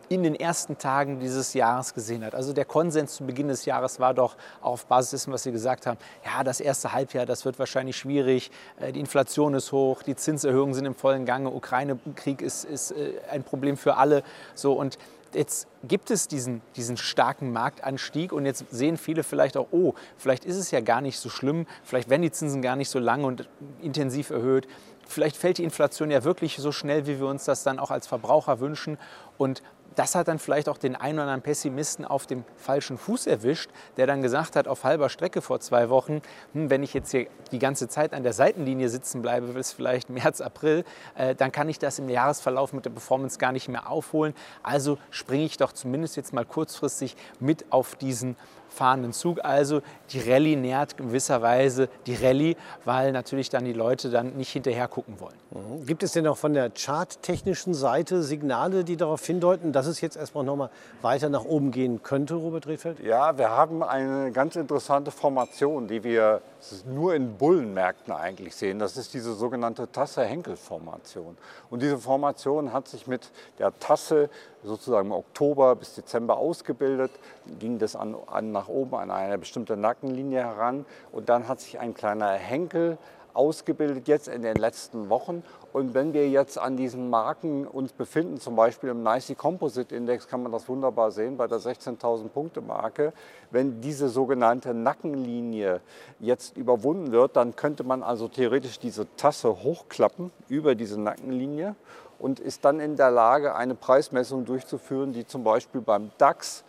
in 0.09 0.23
den 0.23 0.35
ersten 0.35 0.77
Tagen 0.79 1.21
dieses 1.21 1.55
Jahres 1.55 1.95
gesehen 1.95 2.25
hat. 2.25 2.35
Also 2.35 2.53
der 2.53 2.65
Konsens 2.65 3.15
zu 3.15 3.25
Beginn 3.25 3.49
des 3.49 3.65
Jahres 3.65 3.99
war 3.99 4.13
doch 4.13 4.37
auf 4.61 4.87
Basis 4.87 5.11
dessen, 5.11 5.33
was 5.33 5.43
Sie 5.43 5.53
gesagt 5.53 5.87
haben, 5.87 5.99
ja, 6.25 6.45
das 6.45 6.61
erste 6.61 6.93
Halbjahr, 6.93 7.25
das 7.25 7.45
wird 7.45 7.59
wahrscheinlich 7.59 7.97
schwierig, 7.97 8.51
äh, 8.79 8.93
die 8.93 9.01
Inflation 9.01 9.55
ist 9.55 9.73
hoch, 9.73 10.03
die 10.03 10.15
Zinserhöhungen 10.15 10.75
sind 10.75 10.85
im 10.85 10.95
vollen 10.95 11.25
Gange, 11.25 11.51
Ukraine-Krieg 11.51 12.43
ist, 12.43 12.65
ist 12.65 12.93
äh, 12.93 13.15
ein 13.31 13.43
Problem 13.43 13.77
für 13.77 13.97
alle. 13.97 14.23
So, 14.55 14.75
und 14.75 14.99
jetzt 15.35 15.69
gibt 15.85 16.11
es 16.11 16.29
diesen, 16.29 16.63
diesen 16.77 16.97
starken 16.97 17.53
Marktanstieg 17.53 18.33
und 18.33 18.47
jetzt 18.47 18.65
sehen 18.71 18.97
viele 18.97 19.23
vielleicht 19.23 19.57
auch, 19.57 19.69
oh, 19.71 19.95
vielleicht 20.17 20.45
ist 20.45 20.57
es 20.57 20.71
ja 20.71 20.81
gar 20.81 21.01
nicht 21.01 21.19
so 21.19 21.29
schlimm, 21.29 21.67
vielleicht 21.85 22.11
werden 22.11 22.23
die 22.23 22.31
Zinsen 22.31 22.63
gar 22.63 22.77
nicht 22.77 22.89
so 22.89 22.99
lang 22.99 23.25
und 23.25 23.49
intensiv 23.81 24.31
erhöht. 24.31 24.67
Vielleicht 25.07 25.37
fällt 25.37 25.59
die 25.59 25.65
Inflation 25.65 26.11
ja 26.11 26.25
wirklich 26.25 26.57
so 26.57 26.73
schnell, 26.73 27.07
wie 27.07 27.19
wir 27.19 27.27
uns 27.27 27.45
das 27.45 27.65
dann 27.65 27.79
auch 27.79 27.91
als 27.91 28.07
Verbraucher 28.07 28.61
wünschen. 28.61 28.99
Und 29.37 29.63
das 29.95 30.15
hat 30.15 30.29
dann 30.29 30.39
vielleicht 30.39 30.69
auch 30.69 30.79
den 30.79 30.97
einen 30.97 31.19
oder 31.19 31.23
anderen 31.23 31.43
Pessimisten 31.43 32.05
auf 32.05 32.27
dem 32.27 32.45
falschen 32.57 32.99
Fuß 32.99 33.27
erwischt, 33.27 33.71
der 33.97 34.07
dann 34.07 34.23
gesagt 34.23 34.57
hat, 34.57 34.69
auf 34.69 34.85
halber 34.85 35.09
Strecke 35.09 35.43
vor 35.43 35.61
zwei 35.61 35.89
Wochen, 35.89 36.23
hm, 36.53 36.71
wenn 36.71 36.83
ich 36.83 36.95
jetzt 36.95 37.11
hier 37.11 37.27
die 37.51 37.59
ganze 37.59 37.89
Zeit 37.89 38.15
an 38.15 38.23
der 38.23 38.33
Seitenlinie 38.33 38.89
sitzen 38.89 39.23
bleibe, 39.23 39.49
bis 39.49 39.73
vielleicht 39.73 40.11
März, 40.11 40.41
April, 40.41 40.85
äh, 41.15 41.35
dann 41.35 41.53
kann 41.53 41.69
ich 41.69 41.79
das 41.79 41.99
im 41.99 42.09
Jahresverlauf 42.09 42.73
mit 42.73 42.85
der 42.85 42.91
Performance 42.91 43.39
gar 43.39 43.53
nicht 43.53 43.69
mehr 43.69 43.91
aufholen. 43.91 44.35
Also 44.63 44.99
springe 45.11 45.45
ich 45.45 45.57
doch 45.57 45.73
zumindest 45.73 46.17
jetzt 46.17 46.33
mal 46.33 46.45
kurzfristig 46.45 47.17
mit 47.41 47.71
auf 47.71 47.95
diesen 47.97 48.37
fahrenden 48.73 49.13
Zug. 49.13 49.45
Also 49.45 49.83
die 50.11 50.19
Rallye 50.21 50.57
nährt 50.57 50.97
gewisserweise 50.97 51.89
die 52.07 52.15
Rallye, 52.15 52.57
weil 52.85 53.13
natürlich 53.13 53.51
dann 53.51 53.65
die 53.65 53.73
Leute 53.73 54.11
dann 54.11 54.37
nicht 54.37 54.51
hinterher 54.51 54.89
gucken 54.89 55.21
wollen. 55.21 55.37
Mhm. 55.51 55.87
Gibt 55.87 56.03
es 56.03 56.13
denn 56.13 56.27
auch 56.27 56.37
von 56.37 56.55
der 56.55 56.71
charttechnischen 56.71 57.75
Seite 57.75 58.23
Signale, 58.23 58.85
die 58.85 58.97
darauf 58.97 59.25
hindeuten, 59.25 59.73
dass 59.73 59.87
es 59.87 60.01
jetzt 60.01 60.17
erstmal 60.17 60.45
noch 60.45 60.57
mal 60.57 60.71
weiter 61.03 61.29
nach 61.29 61.45
oben 61.45 61.71
gehen 61.71 62.03
könnte, 62.03 62.35
Robert 62.35 62.67
Rehfeld? 62.67 63.01
Ja, 63.01 63.37
wir 63.39 63.51
haben 63.51 63.83
eine 63.83 64.33
ganz 64.33 64.57
interessante 64.57 65.11
Formation, 65.11 65.89
die 65.89 66.03
wir 66.03 66.41
nur 66.87 67.15
in 67.15 67.37
Bullenmärkten 67.37 68.13
eigentlich 68.13 68.55
sehen. 68.57 68.79
Das 68.79 68.97
ist 68.97 69.15
diese 69.15 69.35
sogenannte 69.35 69.91
Tasse-Henkel-Formation. 69.91 71.37
Und 71.71 71.83
diese 71.83 71.99
Formation 71.99 72.73
hat 72.73 72.89
sich 72.89 73.07
mit 73.07 73.31
der 73.59 73.79
Tasse 73.79 74.31
sozusagen 74.63 75.09
im 75.09 75.13
Oktober 75.13 75.77
bis 75.77 75.95
Dezember 75.95 76.37
ausgebildet, 76.37 77.11
ging 77.59 77.79
das 77.79 77.97
an, 77.97 78.15
an 78.27 78.53
nach 78.53 78.69
oben 78.69 78.95
an 78.95 79.11
eine 79.11 79.39
bestimmte 79.39 79.77
Nackenlinie 79.77 80.41
heran 80.41 80.85
und 81.11 81.29
dann 81.29 81.49
hat 81.49 81.61
sich 81.61 81.79
ein 81.79 81.95
kleiner 81.95 82.33
Henkel 82.33 82.99
ausgebildet 83.35 84.09
jetzt 84.09 84.29
in 84.29 84.43
den 84.43 84.57
letzten 84.57 85.09
Wochen. 85.09 85.43
Und 85.73 85.95
wenn 85.95 86.13
wir 86.13 86.29
jetzt 86.29 86.59
an 86.59 86.77
diesen 86.77 87.09
Marken 87.09 87.67
uns 87.67 87.93
befinden, 87.93 88.39
zum 88.39 88.57
Beispiel 88.57 88.91
im 88.91 89.03
NICE 89.03 89.35
Composite 89.37 89.95
Index, 89.95 90.29
kann 90.29 90.43
man 90.43 90.53
das 90.53 90.69
wunderbar 90.69 91.11
sehen 91.11 91.37
bei 91.37 91.47
der 91.47 91.59
16.000 91.59 92.29
Punkte 92.29 92.61
Marke. 92.61 93.13
Wenn 93.51 93.81
diese 93.81 94.09
sogenannte 94.09 94.75
Nackenlinie 94.75 95.81
jetzt 96.21 96.57
überwunden 96.57 97.13
wird, 97.13 97.37
dann 97.37 97.57
könnte 97.57 97.85
man 97.85 98.03
also 98.03 98.29
theoretisch 98.29 98.79
diese 98.79 99.07
Tasse 99.17 99.63
hochklappen 99.63 100.31
über 100.49 100.75
diese 100.75 101.01
Nackenlinie 101.01 101.75
und 102.23 102.39
ist 102.39 102.65
dann 102.65 102.79
in 102.79 102.97
der 102.97 103.11
Lage, 103.11 103.57
eine 103.57 103.75
Preismessung 103.75 104.45
durchzuführen, 104.45 105.13
die 105.13 105.27
zum 105.27 105.43
Beispiel 105.43 105.81
beim 105.81 106.13
DAX 106.19 106.63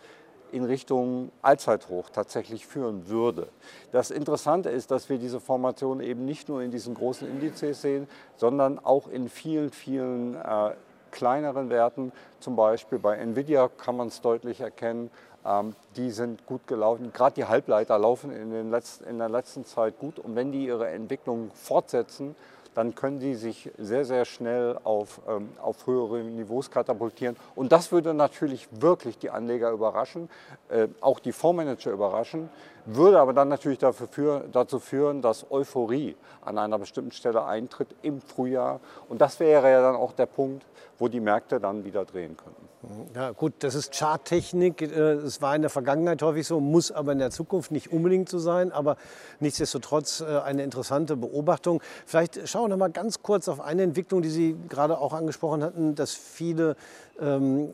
in 0.50 0.64
Richtung 0.64 1.30
Allzeithoch 1.42 2.10
tatsächlich 2.10 2.66
führen 2.66 3.08
würde. 3.08 3.48
Das 3.92 4.10
Interessante 4.10 4.68
ist, 4.68 4.90
dass 4.90 5.08
wir 5.08 5.18
diese 5.18 5.40
Formation 5.40 6.00
eben 6.00 6.24
nicht 6.24 6.48
nur 6.48 6.60
in 6.60 6.72
diesen 6.72 6.94
großen 6.94 7.28
Indizes 7.28 7.82
sehen, 7.82 8.08
sondern 8.36 8.78
auch 8.78 9.08
in 9.08 9.28
vielen, 9.28 9.70
vielen 9.70 10.34
äh, 10.34 10.72
kleineren 11.12 11.70
Werten. 11.70 12.12
Zum 12.40 12.56
Beispiel 12.56 12.98
bei 12.98 13.16
Nvidia 13.16 13.68
kann 13.68 13.96
man 13.96 14.08
es 14.08 14.20
deutlich 14.20 14.60
erkennen. 14.60 15.10
Ähm, 15.44 15.76
die 15.96 16.10
sind 16.10 16.46
gut 16.46 16.66
gelaufen. 16.66 17.12
Gerade 17.12 17.36
die 17.36 17.44
Halbleiter 17.44 17.96
laufen 17.98 18.32
in, 18.32 18.70
letzten, 18.70 19.04
in 19.04 19.18
der 19.18 19.28
letzten 19.28 19.64
Zeit 19.64 20.00
gut. 20.00 20.18
Und 20.18 20.34
wenn 20.34 20.50
die 20.50 20.66
ihre 20.66 20.88
Entwicklung 20.88 21.52
fortsetzen, 21.54 22.34
dann 22.74 22.94
können 22.94 23.20
sie 23.20 23.34
sich 23.34 23.70
sehr, 23.78 24.04
sehr 24.04 24.24
schnell 24.24 24.78
auf, 24.84 25.20
ähm, 25.28 25.50
auf 25.62 25.86
höhere 25.86 26.22
Niveaus 26.22 26.70
katapultieren. 26.70 27.36
Und 27.54 27.72
das 27.72 27.92
würde 27.92 28.14
natürlich 28.14 28.68
wirklich 28.70 29.18
die 29.18 29.30
Anleger 29.30 29.70
überraschen, 29.70 30.28
äh, 30.68 30.88
auch 31.00 31.18
die 31.20 31.32
Fondsmanager 31.32 31.92
überraschen, 31.92 32.50
würde 32.84 33.20
aber 33.20 33.32
dann 33.32 33.48
natürlich 33.48 33.78
dafür 33.78 34.08
für, 34.08 34.44
dazu 34.52 34.78
führen, 34.78 35.22
dass 35.22 35.50
Euphorie 35.50 36.16
an 36.44 36.58
einer 36.58 36.78
bestimmten 36.78 37.12
Stelle 37.12 37.44
eintritt 37.44 37.94
im 38.02 38.20
Frühjahr. 38.20 38.80
Und 39.08 39.20
das 39.20 39.40
wäre 39.40 39.70
ja 39.70 39.80
dann 39.80 39.96
auch 39.96 40.12
der 40.12 40.26
Punkt, 40.26 40.66
wo 40.98 41.08
die 41.08 41.20
Märkte 41.20 41.60
dann 41.60 41.84
wieder 41.84 42.04
drehen 42.04 42.36
könnten. 42.36 42.73
Ja 43.14 43.30
gut, 43.30 43.54
das 43.60 43.74
ist 43.74 43.94
Charttechnik. 43.94 44.82
Äh, 44.82 44.86
es 44.86 45.40
war 45.40 45.54
in 45.54 45.62
der 45.62 45.70
Vergangenheit 45.70 46.22
häufig 46.22 46.46
so, 46.46 46.60
muss 46.60 46.90
aber 46.90 47.12
in 47.12 47.18
der 47.18 47.30
Zukunft 47.30 47.70
nicht 47.70 47.92
unbedingt 47.92 48.28
so 48.28 48.38
sein. 48.38 48.72
Aber 48.72 48.96
nichtsdestotrotz 49.40 50.20
äh, 50.20 50.38
eine 50.40 50.62
interessante 50.62 51.16
Beobachtung. 51.16 51.80
Vielleicht 52.06 52.48
schauen 52.48 52.64
wir 52.64 52.68
noch 52.68 52.76
mal 52.76 52.90
ganz 52.90 53.22
kurz 53.22 53.48
auf 53.48 53.60
eine 53.60 53.82
Entwicklung, 53.82 54.22
die 54.22 54.30
Sie 54.30 54.56
gerade 54.68 54.98
auch 54.98 55.12
angesprochen 55.12 55.62
hatten, 55.62 55.94
dass 55.94 56.14
viele 56.14 56.76
ähm, 57.20 57.72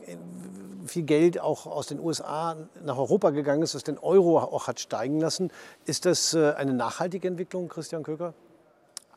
viel 0.85 1.03
Geld 1.03 1.39
auch 1.39 1.65
aus 1.65 1.87
den 1.87 1.99
USA 1.99 2.55
nach 2.83 2.97
Europa 2.97 3.31
gegangen 3.31 3.63
ist, 3.63 3.75
das 3.75 3.83
den 3.83 3.97
Euro 3.97 4.39
auch 4.39 4.67
hat 4.67 4.79
steigen 4.79 5.19
lassen. 5.19 5.51
Ist 5.85 6.05
das 6.05 6.33
äh, 6.33 6.53
eine 6.53 6.73
nachhaltige 6.73 7.27
Entwicklung, 7.27 7.69
Christian 7.69 8.03
Köker? 8.03 8.33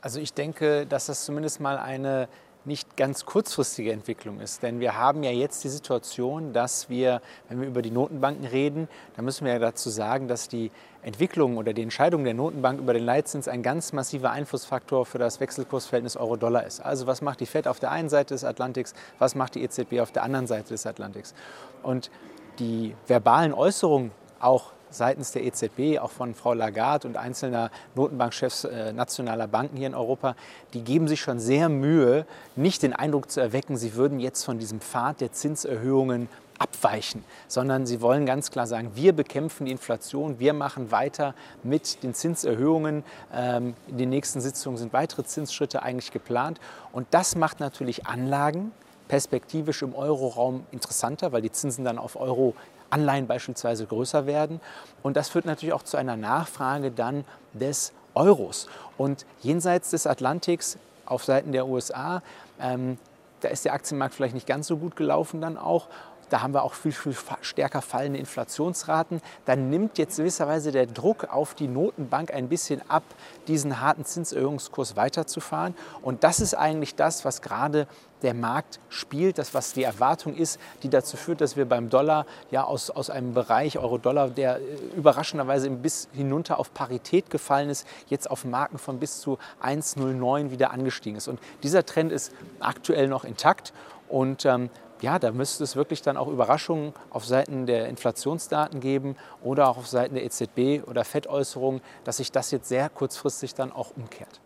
Also 0.01 0.21
ich 0.21 0.35
denke, 0.35 0.87
dass 0.87 1.07
das 1.07 1.25
zumindest 1.25 1.61
mal 1.61 1.79
eine 1.79 2.29
nicht 2.67 2.97
ganz 2.97 3.27
kurzfristige 3.27 3.93
Entwicklung 3.93 4.41
ist. 4.41 4.63
Denn 4.63 4.81
wir 4.81 4.97
haben 4.97 5.23
ja 5.23 5.31
jetzt 5.31 5.65
die 5.65 5.69
Situation, 5.69 6.53
dass 6.53 6.89
wir, 6.89 7.21
wenn 7.49 7.61
wir 7.61 7.69
über 7.69 7.83
die 7.83 7.91
Notenbanken 7.91 8.47
reden, 8.47 8.89
dann 9.17 9.25
müssen 9.25 9.45
wir 9.45 9.53
ja 9.53 9.59
dazu 9.59 9.91
sagen, 9.91 10.29
dass 10.29 10.49
die 10.49 10.71
Entwicklung 11.03 11.59
oder 11.59 11.73
die 11.73 11.83
Entscheidung 11.83 12.25
der 12.25 12.35
Notenbank 12.35 12.79
über 12.81 12.95
den 12.95 13.05
Leitzins 13.05 13.49
ein 13.49 13.63
ganz 13.63 13.93
massiver 13.93 14.31
Einflussfaktor 14.31 15.05
für 15.05 15.19
das 15.19 15.41
Wechselkursverhältnis 15.41 16.17
Euro-Dollar 16.17 16.65
ist. 16.65 16.81
Also 16.81 17.07
was 17.07 17.21
macht 17.21 17.41
die 17.41 17.47
Fed 17.47 17.69
auf 17.69 17.81
der 17.81 17.91
einen 17.91 18.09
Seite 18.09 18.35
des 18.35 18.45
Atlantiks, 18.45 18.95
was 19.19 19.35
macht 19.35 19.55
die 19.55 19.63
EZB 19.63 20.01
auf 20.01 20.13
der 20.13 20.23
anderen 20.23 20.47
Seite 20.47 20.69
des 20.69 20.87
Atlantiks. 20.87 21.35
Und 21.83 22.11
die 22.59 22.95
verbalen 23.07 23.53
Äußerungen 23.53 24.13
auch 24.41 24.74
seitens 24.95 25.33
der 25.33 25.45
EZB, 25.45 25.99
auch 26.01 26.11
von 26.11 26.35
Frau 26.35 26.55
Lagarde 26.55 27.09
und 27.09 27.17
einzelner 27.17 27.71
Notenbankchefs 27.95 28.65
äh, 28.65 28.93
nationaler 28.93 29.47
Banken 29.47 29.77
hier 29.77 29.87
in 29.89 29.95
Europa, 29.95 30.37
die 30.73 30.83
geben 30.83 31.09
sich 31.09 31.21
schon 31.21 31.39
sehr 31.39 31.69
Mühe, 31.69 32.27
nicht 32.57 32.83
den 32.83 32.93
Eindruck 32.93 33.31
zu 33.31 33.41
erwecken, 33.41 33.77
sie 33.77 33.95
würden 33.95 34.21
jetzt 34.21 34.45
von 34.45 34.59
diesem 34.59 34.81
Pfad 34.81 35.21
der 35.21 35.33
Zinserhöhungen 35.33 36.29
abweichen, 36.59 37.25
sondern 37.49 37.87
sie 37.87 38.01
wollen 38.01 38.27
ganz 38.27 38.51
klar 38.51 38.67
sagen, 38.67 38.93
wir 38.95 39.13
bekämpfen 39.13 39.67
die 39.67 39.73
Inflation, 39.73 40.39
wir 40.39 40.53
machen 40.53 40.91
weiter 40.91 41.35
mit 41.63 42.03
den 42.03 42.15
Zinserhöhungen. 42.15 43.05
Ähm, 43.33 43.75
in 43.89 43.99
den 43.99 44.11
nächsten 44.11 44.41
Sitzungen 44.41 44.79
sind 44.79 44.93
weitere 44.93 45.25
Zinsschritte 45.25 45.83
eigentlich 45.83 46.13
geplant. 46.13 46.61
Und 46.93 47.07
das 47.11 47.37
macht 47.37 47.61
natürlich 47.61 48.07
Anlagen 48.07 48.73
perspektivisch 49.09 49.83
im 49.83 49.95
Euroraum 49.95 50.65
interessanter, 50.71 51.33
weil 51.33 51.43
die 51.43 51.53
Zinsen 51.53 51.85
dann 51.85 51.99
auf 51.99 52.17
Euro 52.17 52.55
Anleihen 52.95 53.27
beispielsweise 53.27 53.87
größer 53.87 54.27
werden. 54.27 54.61
Und 55.03 55.17
das 55.17 55.29
führt 55.29 55.45
natürlich 55.45 55.73
auch 55.73 55.83
zu 55.83 55.97
einer 55.97 56.17
Nachfrage 56.17 56.91
dann 56.93 57.25
des 57.53 57.93
Euros. 58.15 58.69
Und 58.97 59.27
jenseits 59.43 59.91
des 59.91 60.07
Atlantiks 60.07 60.79
auf 61.05 61.25
Seiten 61.25 61.53
der 61.53 61.67
USA, 61.67 62.23
ähm, 62.61 62.99
da 63.41 63.49
ist 63.49 63.65
der 63.65 63.75
Aktienmarkt 63.75 64.15
vielleicht 64.15 64.35
nicht 64.35 64.47
ganz 64.47 64.69
so 64.69 64.77
gut 64.77 64.97
gelaufen 64.97 65.41
dann 65.41 65.59
auch. 65.59 65.89
Da 66.35 66.43
haben 66.43 66.53
wir 66.53 66.65
auch 66.65 66.75
viel, 66.75 66.91
viel 66.91 67.15
stärker 67.43 67.81
fallende 67.81 68.19
Inflationsraten. 68.19 69.23
Dann 69.45 69.71
nimmt 69.71 69.99
jetzt 69.99 70.17
gewisserweise 70.17 70.73
der 70.73 70.87
Druck 70.87 71.33
auf 71.33 71.55
die 71.55 71.69
Notenbank 71.69 72.35
ein 72.35 72.49
bisschen 72.49 72.83
ab, 72.91 73.05
diesen 73.47 73.81
harten 73.81 74.05
Zinserhöhungskurs 74.05 74.97
weiterzufahren. 74.97 75.77
Und 76.03 76.25
das 76.25 76.41
ist 76.41 76.55
eigentlich 76.55 76.97
das, 76.97 77.25
was 77.25 77.41
gerade 77.41 77.87
der 78.23 78.35
Markt 78.35 78.81
spielt, 78.89 79.39
das, 79.39 79.55
was 79.55 79.75
die 79.75 79.85
Erwartung 79.85 80.35
ist, 80.35 80.59
die 80.83 80.89
dazu 80.89 81.17
führt, 81.17 81.41
dass 81.41 81.57
wir 81.57 81.67
beim 81.67 81.89
Dollar 81.89 82.27
ja 82.51 82.65
aus, 82.65 82.91
aus 82.91 83.11
einem 83.11 83.33
Bereich 83.33 83.79
Euro-Dollar, 83.79 84.31
der 84.31 84.57
äh, 84.57 84.61
überraschenderweise 84.97 85.71
bis 85.71 86.09
hinunter 86.13 86.59
auf 86.59 86.75
Parität 86.75 87.31
gefallen 87.31 87.71
ist, 87.71 87.87
jetzt 88.09 88.29
auf 88.29 88.45
Marken 88.45 88.79
von 88.79 88.99
bis 88.99 89.21
zu 89.21 89.39
1,09 89.63 90.51
wieder 90.51 90.73
angestiegen 90.73 91.17
ist. 91.17 91.29
Und 91.29 91.39
dieser 91.63 91.87
Trend 91.87 92.11
ist 92.11 92.33
aktuell 92.59 93.07
noch 93.07 93.23
intakt. 93.23 93.73
Und 94.09 94.45
ähm, 94.45 94.69
ja, 95.05 95.19
da 95.19 95.33
müsste 95.33 95.63
es 95.63 95.77
wirklich 95.77 96.01
dann 96.01 96.17
auch 96.17 96.29
Überraschungen 96.29 96.95
auf 97.11 97.27
Seiten 97.27 97.67
der 97.67 97.89
Inflationsdaten 97.89 98.81
geben 98.81 99.17
oder 99.43 99.69
auch 99.69 99.77
auf 99.77 99.87
Seiten 99.87 100.15
der 100.15 100.25
EZB 100.25 100.89
oder 100.89 101.05
FED-Äußerungen, 101.05 101.83
dass 102.05 102.17
sich 102.17 102.33
das 102.33 102.51
jetzt 102.51 102.69
sehr 102.69 102.89
kurzfristig 102.89 103.55
dann 103.55 103.71
auch 103.71 103.93
umkehrt. 103.97 104.41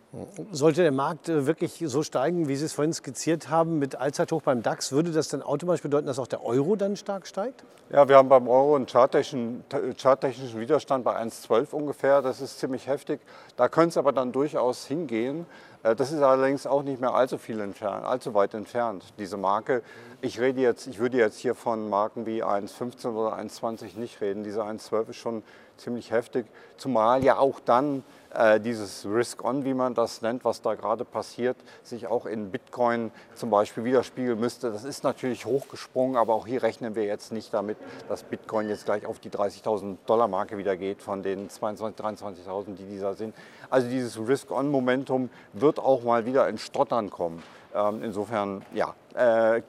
Sollte 0.51 0.81
der 0.81 0.91
Markt 0.91 1.29
äh, 1.29 1.45
wirklich 1.45 1.83
so 1.85 2.01
steigen, 2.01 2.47
wie 2.47 2.55
Sie 2.55 2.65
es 2.65 2.73
vorhin 2.73 2.93
skizziert 2.93 3.49
haben, 3.49 3.77
mit 3.77 3.95
Allzeithoch 3.95 4.41
beim 4.41 4.63
DAX, 4.63 4.91
würde 4.91 5.11
das 5.11 5.27
dann 5.27 5.43
automatisch 5.43 5.83
bedeuten, 5.83 6.07
dass 6.07 6.17
auch 6.17 6.27
der 6.27 6.43
Euro 6.43 6.75
dann 6.75 6.95
stark 6.95 7.27
steigt? 7.27 7.63
Ja, 7.91 8.09
wir 8.09 8.17
haben 8.17 8.27
beim 8.27 8.47
Euro 8.47 8.75
einen 8.75 8.87
charttechnischen, 8.87 9.63
charttechnischen 9.97 10.59
Widerstand 10.59 11.03
bei 11.03 11.15
1,12 11.15 11.73
ungefähr. 11.73 12.23
Das 12.23 12.41
ist 12.41 12.59
ziemlich 12.59 12.87
heftig. 12.87 13.21
Da 13.55 13.69
könnte 13.69 13.89
es 13.89 13.97
aber 13.97 14.11
dann 14.11 14.31
durchaus 14.31 14.85
hingehen. 14.85 15.45
Äh, 15.83 15.95
das 15.95 16.11
ist 16.11 16.21
allerdings 16.21 16.67
auch 16.67 16.83
nicht 16.83 17.01
mehr 17.01 17.13
allzu 17.13 17.37
viel 17.37 17.59
entfernt, 17.59 18.05
allzu 18.05 18.33
weit 18.33 18.53
entfernt, 18.53 19.13
diese 19.17 19.37
Marke. 19.37 19.81
Ich, 20.21 20.39
rede 20.39 20.61
jetzt, 20.61 20.87
ich 20.87 20.99
würde 20.99 21.17
jetzt 21.17 21.37
hier 21.37 21.55
von 21.55 21.89
Marken 21.89 22.25
wie 22.25 22.43
1,15 22.43 23.13
oder 23.13 23.37
1,20 23.37 23.97
nicht 23.97 24.21
reden. 24.21 24.43
Diese 24.43 24.63
1,12 24.63 25.09
ist 25.09 25.15
schon 25.17 25.43
ziemlich 25.79 26.11
heftig, 26.11 26.45
zumal 26.77 27.23
ja 27.23 27.37
auch 27.37 27.59
dann 27.59 28.03
äh, 28.33 28.59
dieses 28.59 29.05
Risk-On, 29.05 29.65
wie 29.65 29.73
man 29.73 29.95
das 29.95 30.21
nennt, 30.21 30.45
was 30.45 30.61
da 30.61 30.75
gerade 30.75 31.05
passiert, 31.05 31.57
sich 31.83 32.07
auch 32.07 32.25
in 32.25 32.51
Bitcoin 32.51 33.11
zum 33.35 33.49
Beispiel 33.49 33.83
widerspiegeln 33.83 34.39
müsste. 34.39 34.71
Das 34.71 34.83
ist 34.83 35.03
natürlich 35.03 35.45
hochgesprungen, 35.45 36.15
aber 36.15 36.33
auch 36.35 36.45
hier 36.45 36.61
rechnen 36.61 36.95
wir 36.95 37.05
jetzt 37.05 37.31
nicht 37.31 37.53
damit, 37.53 37.77
dass 38.07 38.23
Bitcoin 38.23 38.69
jetzt 38.69 38.85
gleich 38.85 39.05
auf 39.05 39.19
die 39.19 39.29
30.000 39.29 39.97
Dollar 40.05 40.27
Marke 40.27 40.57
wieder 40.57 40.77
geht 40.77 41.01
von 41.01 41.23
den 41.23 41.49
22.000, 41.49 41.95
23.000, 41.95 42.75
die 42.75 42.85
dieser 42.85 43.15
sind. 43.15 43.33
Also 43.69 43.89
dieses 43.89 44.19
Risk-On-Momentum 44.19 45.29
wird 45.53 45.79
auch 45.79 46.03
mal 46.03 46.25
wieder 46.25 46.47
in 46.47 46.57
Stottern 46.57 47.09
kommen. 47.09 47.41
Ähm, 47.73 48.03
insofern, 48.03 48.65
ja, 48.73 48.95
äh, 49.15 49.61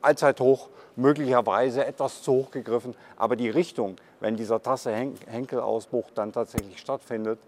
Allzeithoch 0.00 0.68
möglicherweise 0.96 1.84
etwas 1.84 2.22
zu 2.22 2.32
hoch 2.32 2.50
gegriffen, 2.50 2.94
aber 3.16 3.36
die 3.36 3.48
Richtung, 3.48 3.96
wenn 4.20 4.36
dieser 4.36 4.62
Tasse-Henkel-Ausbruch 4.62 6.10
dann 6.14 6.32
tatsächlich 6.32 6.78
stattfindet, 6.78 7.38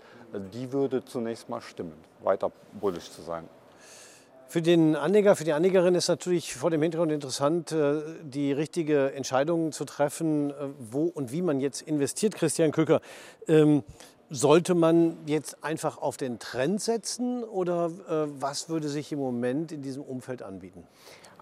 die 0.53 0.73
würde 0.73 1.05
zunächst 1.05 1.49
mal 1.49 1.61
stimmen, 1.61 1.95
weiter 2.23 2.53
bullisch 2.81 3.11
zu 3.11 3.23
sein. 3.23 3.49
Für 4.51 4.63
den 4.63 4.97
Anleger, 4.97 5.37
für 5.37 5.45
die 5.45 5.53
Anlegerin 5.53 5.95
ist 5.95 6.09
natürlich 6.09 6.57
vor 6.57 6.71
dem 6.71 6.83
Hintergrund 6.83 7.13
interessant, 7.13 7.71
äh, 7.71 8.01
die 8.25 8.53
richtige 8.53 9.13
Entscheidung 9.13 9.71
zu 9.71 9.85
treffen, 9.85 10.51
äh, 10.51 10.55
wo 10.77 11.05
und 11.05 11.31
wie 11.31 11.41
man 11.41 11.61
jetzt 11.61 11.83
investiert. 11.83 12.35
Christian 12.35 12.73
Köcker, 12.73 13.01
ähm, 13.47 13.85
sollte 14.29 14.75
man 14.75 15.19
jetzt 15.27 15.63
einfach 15.63 15.99
auf 15.99 16.17
den 16.17 16.41
Trend 16.41 16.81
setzen 16.81 17.45
oder 17.45 17.93
äh, 18.09 18.27
was 18.41 18.69
würde 18.69 18.89
sich 18.89 19.13
im 19.13 19.21
Moment 19.21 19.71
in 19.71 19.83
diesem 19.83 20.03
Umfeld 20.03 20.43
anbieten? 20.43 20.85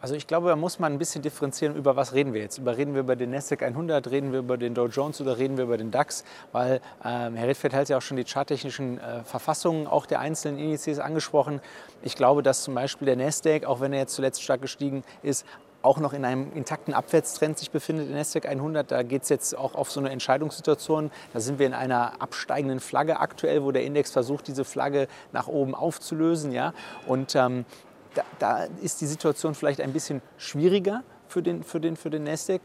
Also 0.01 0.15
ich 0.15 0.27
glaube, 0.27 0.49
da 0.49 0.57
muss 0.57 0.79
man 0.79 0.93
ein 0.93 0.99
bisschen 0.99 1.23
differenzieren, 1.23 1.75
über 1.75 1.97
was 1.97 2.15
reden 2.15 2.33
wir 2.33 2.41
jetzt. 2.41 2.59
Über, 2.59 2.77
reden 2.77 2.95
wir 2.95 3.01
über 3.01 3.17
den 3.17 3.31
Nasdaq 3.31 3.63
100, 3.63 4.11
reden 4.11 4.33
wir 4.33 4.39
über 4.39 4.57
den 4.57 4.75
Dow 4.75 4.87
Jones 4.87 5.21
oder 5.21 5.39
reden 5.39 5.57
wir 5.57 5.65
über 5.65 5.77
den 5.77 5.91
DAX? 5.91 6.25
Weil 6.53 6.81
ähm, 7.05 7.35
Herr 7.35 7.49
Rittfeld 7.49 7.75
hat 7.75 7.89
ja 7.89 7.99
auch 7.99 8.03
schon 8.03 8.17
die 8.17 8.25
charttechnischen 8.25 8.99
äh, 8.99 9.25
Verfassungen 9.25 9.87
auch 9.87 10.07
der 10.07 10.21
einzelnen 10.21 10.59
Indizes 10.59 11.01
angesprochen. 11.01 11.61
Ich 12.03 12.15
glaube, 12.15 12.43
dass 12.43 12.63
zum 12.63 12.75
Beispiel 12.75 13.07
der 13.07 13.17
Nasdaq, 13.17 13.65
auch 13.65 13.81
wenn 13.81 13.93
er 13.93 14.01
jetzt 14.01 14.15
zuletzt 14.15 14.43
stark 14.43 14.63
gestiegen 14.63 15.03
ist, 15.23 15.45
auch 15.81 15.99
noch 15.99 16.13
in 16.13 16.25
einem 16.25 16.53
intakten 16.55 16.93
Abwärtstrend 16.93 17.59
sich 17.59 17.71
befindet, 17.71 18.09
der 18.09 18.17
Nasdaq 18.17 18.47
100. 18.47 18.91
Da 18.91 19.03
geht 19.03 19.23
es 19.23 19.29
jetzt 19.29 19.57
auch 19.57 19.75
auf 19.75 19.91
so 19.91 20.01
eine 20.01 20.11
Entscheidungssituation. 20.11 21.11
Da 21.33 21.41
sind 21.41 21.59
wir 21.59 21.67
in 21.67 21.75
einer 21.75 22.21
absteigenden 22.21 22.81
Flagge 22.81 23.21
aktuell, 23.21 23.63
wo 23.63 23.71
der 23.71 23.85
Index 23.85 24.11
versucht, 24.11 24.49
diese 24.49 24.65
Flagge 24.65 25.07
nach 25.33 25.47
oben 25.47 25.75
aufzulösen. 25.75 26.53
Ja? 26.53 26.73
Und 27.07 27.37
ähm, 27.37 27.65
da, 28.19 28.25
da 28.39 28.69
ist 28.83 29.01
die 29.01 29.07
Situation 29.07 29.55
vielleicht 29.55 29.81
ein 29.81 29.93
bisschen 29.93 30.23
schwieriger 30.37 31.03
für 31.29 31.43
den, 31.43 31.63
für 31.63 31.81
den, 31.81 31.97
für 31.97 32.11
den 32.11 32.25
Nasdaq. 32.25 32.61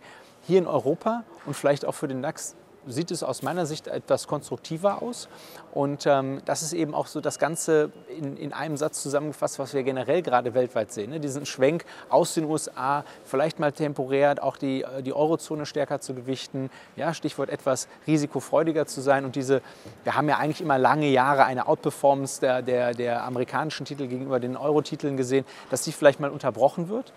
Hier 0.45 0.59
in 0.59 0.67
Europa 0.67 1.23
und 1.45 1.55
vielleicht 1.55 1.85
auch 1.85 1.93
für 1.93 2.07
den 2.07 2.21
DAX 2.21 2.55
sieht 2.87 3.11
es 3.11 3.23
aus 3.23 3.41
meiner 3.41 3.65
Sicht 3.65 3.87
etwas 3.87 4.27
konstruktiver 4.27 5.01
aus. 5.01 5.27
Und 5.73 6.05
ähm, 6.05 6.41
das 6.45 6.61
ist 6.61 6.73
eben 6.73 6.93
auch 6.93 7.07
so 7.07 7.19
das 7.21 7.39
Ganze 7.39 7.91
in, 8.17 8.37
in 8.37 8.53
einem 8.53 8.77
Satz 8.77 9.01
zusammengefasst, 9.01 9.57
was 9.59 9.73
wir 9.73 9.83
generell 9.83 10.21
gerade 10.21 10.53
weltweit 10.53 10.91
sehen. 10.91 11.11
Ne? 11.11 11.19
Diesen 11.19 11.45
Schwenk 11.45 11.85
aus 12.09 12.33
den 12.33 12.45
USA, 12.45 13.03
vielleicht 13.25 13.59
mal 13.59 13.71
temporär 13.71 14.35
auch 14.41 14.57
die, 14.57 14.83
äh, 14.83 15.01
die 15.01 15.13
Eurozone 15.13 15.65
stärker 15.65 15.99
zu 15.99 16.13
gewichten. 16.13 16.69
Ja, 16.95 17.13
Stichwort 17.13 17.49
etwas 17.49 17.87
risikofreudiger 18.05 18.85
zu 18.85 19.01
sein. 19.01 19.25
Und 19.25 19.35
diese, 19.35 19.61
wir 20.03 20.15
haben 20.15 20.29
ja 20.29 20.37
eigentlich 20.37 20.61
immer 20.61 20.77
lange 20.77 21.07
Jahre 21.07 21.45
eine 21.45 21.67
Outperformance 21.67 22.39
der, 22.39 22.61
der, 22.61 22.93
der 22.93 23.23
amerikanischen 23.23 23.85
Titel 23.85 24.07
gegenüber 24.07 24.39
den 24.39 24.57
Euro-Titeln 24.57 25.17
gesehen, 25.17 25.45
dass 25.69 25.81
die 25.83 25.91
vielleicht 25.91 26.19
mal 26.19 26.29
unterbrochen 26.29 26.89
wird. 26.89 27.13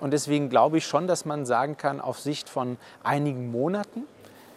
Und 0.00 0.12
deswegen 0.12 0.48
glaube 0.48 0.78
ich 0.78 0.86
schon, 0.86 1.06
dass 1.06 1.24
man 1.24 1.46
sagen 1.46 1.76
kann, 1.76 2.00
auf 2.00 2.18
Sicht 2.18 2.48
von 2.48 2.76
einigen 3.04 3.52
Monaten 3.52 4.04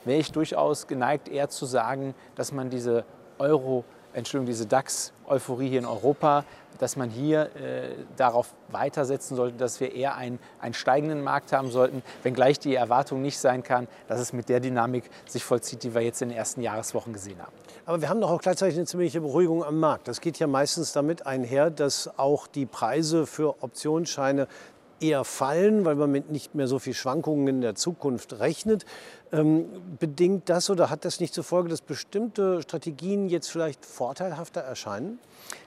wäre 0.06 0.20
ich 0.20 0.32
durchaus 0.32 0.88
geneigt, 0.88 1.28
eher 1.28 1.50
zu 1.50 1.66
sagen, 1.66 2.16
dass 2.36 2.52
man 2.52 2.70
diese 2.70 3.04
Euro 3.38 3.84
Entschuldigung, 4.16 4.48
diese 4.48 4.66
DAX-Euphorie 4.66 5.68
hier 5.68 5.80
in 5.80 5.86
Europa, 5.86 6.46
dass 6.80 6.96
man 6.96 7.10
hier 7.10 7.50
äh, 7.56 7.90
darauf 8.16 8.54
weitersetzen 8.70 9.36
sollte, 9.36 9.58
dass 9.58 9.80
wir 9.80 9.94
eher 9.94 10.16
einen, 10.16 10.40
einen 10.60 10.74
steigenden 10.74 11.22
Markt 11.22 11.52
haben 11.52 11.70
sollten, 11.70 12.02
wenngleich 12.24 12.60
die 12.60 12.76
Erwartung 12.76 13.22
nicht 13.22 13.38
sein 13.38 13.62
kann, 13.62 13.88
dass 14.08 14.20
es 14.20 14.32
mit 14.32 14.48
der 14.48 14.62
Dynamik 14.62 15.10
sich 15.28 15.44
vollzieht, 15.44 15.84
die 15.84 15.94
wir 15.94 16.02
jetzt 16.02 16.22
in 16.22 16.30
den 16.30 16.38
ersten 16.38 16.62
Jahreswochen 16.62 17.12
gesehen 17.12 17.42
haben. 17.42 17.52
Aber 17.86 18.02
wir 18.02 18.10
haben 18.10 18.22
doch 18.22 18.32
auch 18.32 18.42
gleichzeitig 18.42 18.78
eine 18.78 18.86
ziemliche 18.86 19.22
Beruhigung 19.22 19.64
am 19.64 19.80
Markt. 19.80 20.08
Das 20.08 20.22
geht 20.22 20.40
ja 20.40 20.48
meistens 20.48 20.94
damit 20.94 21.28
einher, 21.28 21.70
dass 21.70 22.18
auch 22.18 22.48
die 22.48 22.66
Preise 22.66 23.26
für 23.26 23.62
Optionsscheine 23.62 24.48
eher 25.08 25.24
fallen, 25.24 25.86
weil 25.86 25.96
man 25.96 26.12
mit 26.12 26.30
nicht 26.30 26.56
mehr 26.56 26.68
so 26.68 26.80
viel 26.80 26.94
Schwankungen 26.94 27.48
in 27.48 27.62
der 27.62 27.76
Zukunft 27.76 28.40
rechnet. 28.40 28.86
Ähm, 29.32 29.66
bedingt 30.00 30.50
das 30.50 30.70
oder 30.70 30.90
hat 30.90 31.04
das 31.04 31.20
nicht 31.20 31.34
zur 31.34 31.44
Folge, 31.44 31.70
dass 31.70 31.82
bestimmte 31.82 32.62
Strategien 32.62 33.28
jetzt 33.28 33.50
vielleicht 33.50 33.86
vorteilhafter 33.86 34.62
erscheinen? 34.62 35.20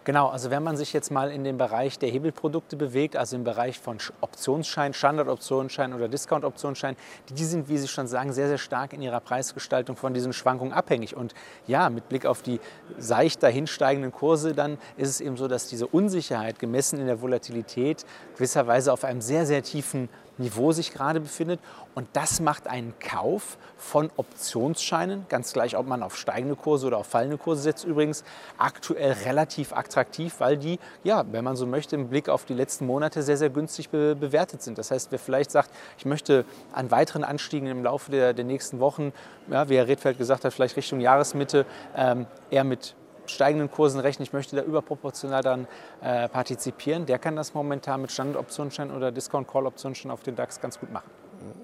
Genau, 0.04 0.28
also 0.28 0.50
wenn 0.50 0.62
man 0.62 0.76
sich 0.76 0.92
jetzt 0.92 1.11
mal 1.11 1.30
in 1.30 1.45
den 1.45 1.59
Bereich 1.59 1.99
der 1.99 2.09
Hebelprodukte 2.09 2.76
bewegt, 2.76 3.16
also 3.16 3.37
im 3.37 3.45
Bereich 3.45 3.78
von 3.78 3.99
Optionsschein, 4.23 4.95
Standardoptionsschein 4.95 5.92
oder 5.92 6.09
Discount-Optionsschein, 6.09 6.97
die 7.28 7.45
sind, 7.45 7.68
wie 7.68 7.76
Sie 7.76 7.88
schon 7.88 8.07
sagen, 8.07 8.33
sehr, 8.33 8.49
sehr 8.49 8.59
stark 8.59 8.95
in 8.95 9.02
ihrer 9.02 9.21
Preisgestaltung 9.21 9.97
von 9.97 10.14
diesen 10.14 10.33
Schwankungen 10.33 10.73
abhängig. 10.73 11.14
Und 11.14 11.35
ja, 11.66 11.90
mit 11.90 12.09
Blick 12.09 12.25
auf 12.25 12.40
die 12.42 12.61
seicht 12.97 13.42
dahinsteigenden 13.42 14.12
Kurse, 14.12 14.54
dann 14.54 14.78
ist 14.97 15.11
es 15.11 15.21
eben 15.21 15.37
so, 15.37 15.47
dass 15.47 15.68
diese 15.68 15.87
Unsicherheit 15.87 16.59
gemessen 16.59 16.99
in 16.99 17.07
der 17.07 17.21
Volatilität 17.21 18.07
gewisserweise 18.35 18.92
auf 18.92 19.04
einem 19.04 19.21
sehr, 19.28 19.47
sehr 19.47 19.62
tiefen 19.62 20.08
Niveau 20.38 20.73
sich 20.73 20.92
gerade 20.92 21.20
befindet. 21.20 21.61
Und 21.94 22.08
das 22.12 22.40
macht 22.40 22.68
einen 22.68 22.94
Kauf 23.00 23.58
von 23.76 24.11
Optionsscheinen, 24.16 25.26
ganz 25.28 25.52
gleich, 25.52 25.76
ob 25.76 25.87
man 25.87 26.02
auf 26.02 26.16
steigende 26.16 26.54
Kurse 26.54 26.87
oder 26.87 26.99
auf 26.99 27.08
fallende 27.08 27.38
Kurse 27.38 27.62
setzt, 27.62 27.85
übrigens 27.85 28.23
aktuell 28.56 29.12
relativ 29.25 29.73
attraktiv, 29.73 30.37
weil 30.38 30.56
die, 30.56 30.78
ja, 31.02 31.25
wenn 31.32 31.42
man 31.42 31.56
so 31.56 31.66
möchte, 31.66 31.97
im 31.97 32.08
Blick 32.08 32.28
auf 32.28 32.44
die 32.44 32.54
letzten 32.54 32.87
Monate 32.87 33.23
sehr, 33.23 33.37
sehr 33.37 33.50
günstig 33.50 33.90
be 33.90 34.14
bewertet 34.14 34.62
sind. 34.62 34.78
Das 34.78 34.90
heißt, 34.90 35.11
wer 35.11 35.18
vielleicht 35.18 35.50
sagt, 35.50 35.70
ich 35.99 36.06
möchte 36.06 36.44
an 36.73 36.90
weiteren 36.90 37.25
Anstiegen 37.25 37.66
im 37.66 37.82
Laufe 37.82 38.11
der, 38.11 38.32
der 38.32 38.44
nächsten 38.44 38.78
Wochen, 38.78 39.12
ja, 39.50 39.68
wie 39.68 39.76
Herr 39.76 39.88
Redfeld 39.88 40.18
gesagt 40.18 40.44
hat, 40.44 40.52
vielleicht 40.52 40.76
Richtung 40.76 41.00
Jahresmitte, 41.00 41.66
ähm, 41.97 42.26
eher 42.50 42.64
mit 42.64 42.94
steigenden 43.28 43.70
Kursen 43.70 44.00
rechnen, 44.00 44.25
ich 44.25 44.32
möchte 44.32 44.56
da 44.56 44.62
überproportional 44.62 45.42
dann 45.42 45.66
äh, 46.00 46.28
partizipieren, 46.28 47.06
der 47.06 47.18
kann 47.18 47.37
das 47.37 47.54
momentan 47.54 48.02
mit 48.02 48.12
Standardoptionsschein 48.12 48.90
oder 48.90 49.12
Discount-Call-Optionsschein 49.12 50.11
auf 50.11 50.23
den 50.23 50.37
DAX 50.37 50.61
ganz 50.61 50.78
gut 50.78 50.92
machen. 50.92 51.11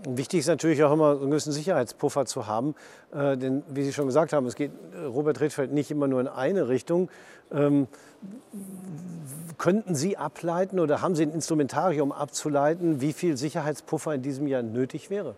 Wichtig 0.06 0.40
ist 0.40 0.46
natürlich 0.46 0.82
auch 0.84 0.92
immer, 0.92 1.12
einen 1.12 1.30
gewissen 1.30 1.52
Sicherheitspuffer 1.52 2.26
zu 2.26 2.46
haben. 2.46 2.74
Äh, 3.12 3.36
denn 3.36 3.62
wie 3.68 3.82
Sie 3.82 3.92
schon 3.92 4.06
gesagt 4.06 4.32
haben, 4.32 4.46
es 4.46 4.54
geht 4.54 4.70
Robert 5.06 5.40
Redfeld 5.40 5.72
nicht 5.72 5.90
immer 5.90 6.06
nur 6.06 6.20
in 6.20 6.28
eine 6.28 6.68
Richtung. 6.68 7.10
Ähm, 7.52 7.88
könnten 9.58 9.94
Sie 9.94 10.16
ableiten 10.16 10.78
oder 10.78 11.02
haben 11.02 11.14
Sie 11.14 11.24
ein 11.24 11.32
Instrumentarium 11.32 12.12
abzuleiten, 12.12 13.00
wie 13.00 13.12
viel 13.12 13.36
Sicherheitspuffer 13.36 14.14
in 14.14 14.22
diesem 14.22 14.46
Jahr 14.46 14.62
nötig 14.62 15.10
wäre? 15.10 15.34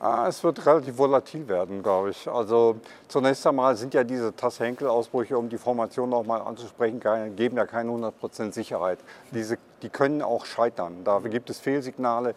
Ah, 0.00 0.28
es 0.28 0.44
wird 0.44 0.64
relativ 0.64 0.96
volatil 0.96 1.48
werden, 1.48 1.82
glaube 1.82 2.10
ich. 2.10 2.28
Also 2.28 2.76
zunächst 3.08 3.44
einmal 3.44 3.76
sind 3.76 3.94
ja 3.94 4.04
diese 4.04 4.34
Tasse-Henkel-Ausbrüche, 4.34 5.36
um 5.36 5.48
die 5.48 5.58
Formation 5.58 6.10
noch 6.10 6.24
mal 6.24 6.40
anzusprechen, 6.40 7.00
geben 7.34 7.56
ja 7.56 7.66
keine 7.66 7.90
100% 7.90 8.52
Sicherheit. 8.52 9.00
Diese, 9.32 9.58
die 9.82 9.88
können 9.88 10.22
auch 10.22 10.44
scheitern. 10.44 11.02
Da 11.02 11.18
gibt 11.18 11.50
es 11.50 11.58
Fehlsignale. 11.58 12.36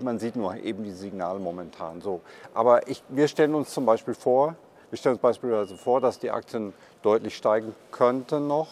Man 0.00 0.18
sieht 0.18 0.36
nur 0.36 0.56
eben 0.56 0.82
die 0.82 0.92
Signale 0.92 1.38
momentan 1.38 2.00
so. 2.00 2.22
Aber 2.54 2.88
ich, 2.88 3.02
wir 3.10 3.28
stellen 3.28 3.54
uns 3.54 3.74
zum 3.74 3.84
Beispiel 3.84 4.14
vor, 4.14 4.54
wir 4.88 4.96
stellen 4.96 5.16
uns 5.16 5.22
beispielsweise 5.22 5.76
vor, 5.76 6.00
dass 6.00 6.18
die 6.18 6.30
Aktien 6.30 6.72
deutlich 7.02 7.36
steigen 7.36 7.74
könnten 7.90 8.46
noch 8.46 8.68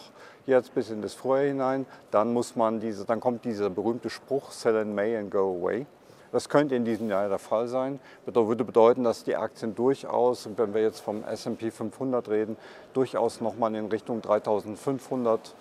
jetzt 0.47 0.73
bis 0.73 0.89
in 0.89 1.03
das 1.03 1.13
Frühjahr 1.13 1.45
hinein. 1.45 1.85
Dann 2.09 2.33
muss 2.33 2.55
man 2.55 2.79
diese, 2.79 3.05
dann 3.05 3.19
kommt 3.19 3.45
dieser 3.45 3.69
berühmte 3.69 4.09
Spruch 4.09 4.51
Sell 4.51 4.81
in 4.81 4.95
May 4.95 5.15
and 5.15 5.29
go 5.29 5.55
away. 5.55 5.85
Das 6.31 6.49
könnte 6.49 6.75
in 6.75 6.85
diesem 6.85 7.09
Jahr 7.09 7.27
der 7.27 7.39
Fall 7.39 7.67
sein. 7.67 7.99
Das 8.25 8.35
würde 8.35 8.63
bedeuten, 8.63 9.03
dass 9.03 9.23
die 9.23 9.35
Aktien 9.35 9.75
durchaus, 9.75 10.47
wenn 10.55 10.73
wir 10.73 10.81
jetzt 10.81 10.99
vom 10.99 11.23
S&P 11.23 11.71
500 11.71 12.29
reden, 12.29 12.57
durchaus 12.93 13.41
nochmal 13.41 13.73
in 13.75 13.87
Richtung 13.87 14.21
3500 14.21 15.55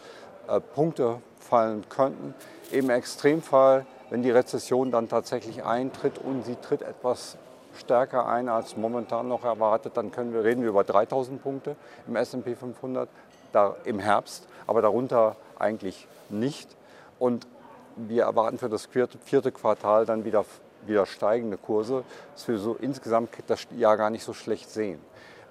äh, 0.49 0.61
Punkte 0.61 1.21
fallen 1.39 1.85
könnten. 1.89 2.35
Im 2.71 2.91
Extremfall, 2.91 3.87
wenn 4.11 4.23
die 4.23 4.31
Rezession 4.31 4.91
dann 4.91 5.09
tatsächlich 5.09 5.65
eintritt 5.65 6.19
und 6.19 6.45
sie 6.45 6.57
tritt 6.57 6.83
etwas 6.83 7.39
stärker 7.77 8.27
ein 8.27 8.49
als 8.49 8.77
momentan 8.77 9.29
noch 9.29 9.45
erwartet, 9.45 9.97
dann 9.97 10.11
können 10.11 10.33
wir, 10.33 10.45
reden 10.45 10.63
wir 10.63 10.71
über 10.71 10.85
3000 10.85 11.43
Punkte 11.43 11.77
im 12.07 12.17
S&P 12.17 12.55
500 12.55 13.09
da, 13.53 13.77
im 13.85 13.99
Herbst, 13.99 14.47
aber 14.67 14.83
darunter 14.83 15.37
eigentlich 15.59 16.07
nicht. 16.29 16.69
Und 17.19 17.47
wir 18.07 18.25
erwarten 18.25 18.59
für 18.59 18.69
das 18.69 18.87
vierte, 18.87 19.53
Quartal 19.53 20.07
dann 20.07 20.25
wieder, 20.25 20.45
wieder 20.87 21.07
steigende 21.07 21.57
Kurse, 21.57 22.05
dass 22.35 22.47
wir 22.49 22.59
so 22.59 22.77
insgesamt 22.81 23.31
das 23.47 23.67
Jahr 23.77 23.97
gar 23.97 24.11
nicht 24.11 24.25
so 24.25 24.33
schlecht 24.33 24.71
sehen. 24.71 25.01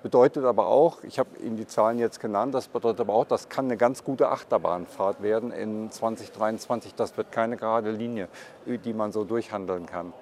Bedeutet 0.03 0.45
aber 0.45 0.67
auch, 0.67 1.03
ich 1.03 1.17
habe 1.17 1.29
Ihnen 1.43 1.57
die 1.57 1.65
Zahlen 1.65 1.97
jetzt 1.97 2.19
genannt, 2.19 2.53
das 2.53 2.67
bedeutet 2.67 3.01
aber 3.01 3.13
auch, 3.13 3.25
das 3.25 3.49
kann 3.49 3.65
eine 3.65 3.77
ganz 3.77 4.03
gute 4.03 4.29
Achterbahnfahrt 4.29 5.23
werden 5.23 5.51
in 5.51 5.91
2023. 5.91 6.93
Das 6.93 7.17
wird 7.17 7.31
keine 7.31 7.57
gerade 7.57 7.91
Linie, 7.91 8.29
die 8.65 8.93
man 8.93 9.11
so 9.11 9.23
durchhandeln 9.23 9.87
kann. 9.87 10.13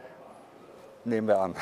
Nehmen 1.04 1.28
wir 1.28 1.40
an. 1.40 1.56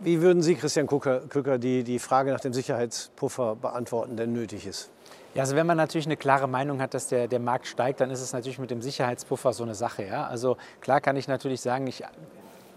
Wie 0.00 0.20
würden 0.20 0.42
Sie, 0.42 0.56
Christian 0.56 0.86
Kücker, 0.86 1.58
die, 1.58 1.84
die 1.84 1.98
Frage 1.98 2.32
nach 2.32 2.40
dem 2.40 2.52
Sicherheitspuffer 2.52 3.56
beantworten, 3.56 4.16
der 4.16 4.26
nötig 4.26 4.66
ist? 4.66 4.90
Ja, 5.34 5.42
also 5.42 5.54
wenn 5.54 5.66
man 5.66 5.76
natürlich 5.76 6.06
eine 6.06 6.16
klare 6.16 6.48
Meinung 6.48 6.80
hat, 6.80 6.92
dass 6.92 7.08
der, 7.08 7.28
der 7.28 7.38
Markt 7.38 7.66
steigt, 7.66 8.00
dann 8.00 8.10
ist 8.10 8.20
es 8.20 8.32
natürlich 8.32 8.58
mit 8.58 8.70
dem 8.70 8.82
Sicherheitspuffer 8.82 9.52
so 9.52 9.62
eine 9.62 9.74
Sache. 9.74 10.04
Ja? 10.04 10.26
Also 10.26 10.56
klar 10.80 11.00
kann 11.00 11.16
ich 11.16 11.28
natürlich 11.28 11.60
sagen, 11.60 11.86
ich 11.86 12.02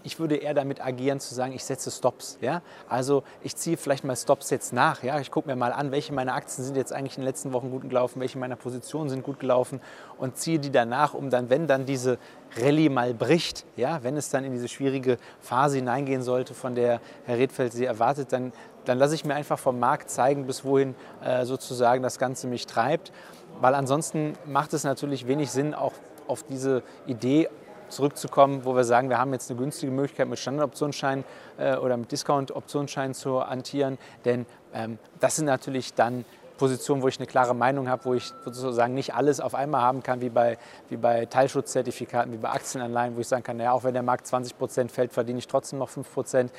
ich 0.04 0.18
würde 0.18 0.36
eher 0.36 0.54
damit 0.54 0.84
agieren 0.84 1.18
zu 1.18 1.34
sagen, 1.34 1.52
ich 1.52 1.64
setze 1.64 1.90
Stops. 1.90 2.38
Ja? 2.40 2.62
Also 2.88 3.24
ich 3.42 3.56
ziehe 3.56 3.76
vielleicht 3.76 4.04
mal 4.04 4.14
Stops 4.14 4.50
jetzt 4.50 4.72
nach. 4.72 5.02
Ja? 5.02 5.18
Ich 5.18 5.30
gucke 5.30 5.48
mir 5.48 5.56
mal 5.56 5.72
an, 5.72 5.90
welche 5.90 6.12
meiner 6.12 6.34
Aktien 6.34 6.64
sind 6.64 6.76
jetzt 6.76 6.92
eigentlich 6.92 7.16
in 7.16 7.22
den 7.22 7.26
letzten 7.26 7.52
Wochen 7.52 7.70
gut 7.70 7.88
gelaufen, 7.88 8.20
welche 8.20 8.38
meiner 8.38 8.56
Positionen 8.56 9.08
sind 9.08 9.24
gut 9.24 9.40
gelaufen 9.40 9.80
und 10.18 10.36
ziehe 10.36 10.58
die 10.58 10.70
danach, 10.70 11.14
um 11.14 11.30
dann, 11.30 11.48
wenn 11.48 11.66
dann 11.66 11.86
diese 11.86 12.18
Rallye 12.56 12.90
mal 12.90 13.14
bricht, 13.14 13.64
ja? 13.76 14.02
wenn 14.02 14.16
es 14.16 14.28
dann 14.28 14.44
in 14.44 14.52
diese 14.52 14.68
schwierige 14.68 15.16
Phase 15.40 15.78
hineingehen 15.78 16.22
sollte, 16.22 16.52
von 16.52 16.74
der 16.74 17.00
Herr 17.24 17.38
Redfeld 17.38 17.72
sie 17.72 17.86
erwartet, 17.86 18.30
dann, 18.32 18.52
dann 18.84 18.98
lasse 18.98 19.14
ich 19.14 19.24
mir 19.24 19.34
einfach 19.34 19.58
vom 19.58 19.78
Markt 19.78 20.10
zeigen, 20.10 20.46
bis 20.46 20.64
wohin 20.64 20.94
äh, 21.24 21.44
sozusagen 21.44 22.02
das 22.02 22.18
Ganze 22.18 22.46
mich 22.46 22.66
treibt. 22.66 23.12
Weil 23.60 23.74
ansonsten 23.74 24.34
macht 24.46 24.72
es 24.72 24.84
natürlich 24.84 25.26
wenig 25.26 25.50
Sinn, 25.50 25.74
auch 25.74 25.92
auf 26.26 26.42
diese 26.42 26.82
Idee 27.06 27.48
zurückzukommen, 27.88 28.64
wo 28.64 28.74
wir 28.74 28.84
sagen, 28.84 29.08
wir 29.08 29.18
haben 29.18 29.32
jetzt 29.32 29.50
eine 29.50 29.60
günstige 29.60 29.92
Möglichkeit 29.92 30.28
mit 30.28 30.38
Standardoptionsschein 30.38 31.24
äh, 31.58 31.76
oder 31.76 31.96
mit 31.96 32.10
Discount-Optionsschein 32.10 33.14
zu 33.14 33.46
hantieren. 33.46 33.98
Denn 34.24 34.46
ähm, 34.74 34.98
das 35.20 35.36
sind 35.36 35.46
natürlich 35.46 35.94
dann 35.94 36.24
Positionen, 36.56 37.02
wo 37.02 37.08
ich 37.08 37.18
eine 37.18 37.26
klare 37.26 37.54
Meinung 37.54 37.88
habe, 37.88 38.04
wo 38.04 38.14
ich 38.14 38.32
sozusagen 38.44 38.94
nicht 38.94 39.14
alles 39.14 39.40
auf 39.40 39.54
einmal 39.54 39.80
haben 39.80 40.02
kann, 40.02 40.20
wie 40.20 40.28
bei, 40.28 40.56
wie 40.88 40.96
bei 40.96 41.26
Teilschutzzertifikaten, 41.26 42.32
wie 42.32 42.36
bei 42.36 42.50
Aktienanleihen, 42.50 43.16
wo 43.16 43.20
ich 43.20 43.28
sagen 43.28 43.42
kann, 43.42 43.56
naja, 43.56 43.72
auch 43.72 43.84
wenn 43.84 43.94
der 43.94 44.02
Markt 44.02 44.26
20 44.26 44.56
Prozent 44.56 44.92
fällt, 44.92 45.12
verdiene 45.12 45.38
ich 45.38 45.48
trotzdem 45.48 45.78
noch 45.78 45.88
5 45.88 46.12
Prozent. 46.12 46.52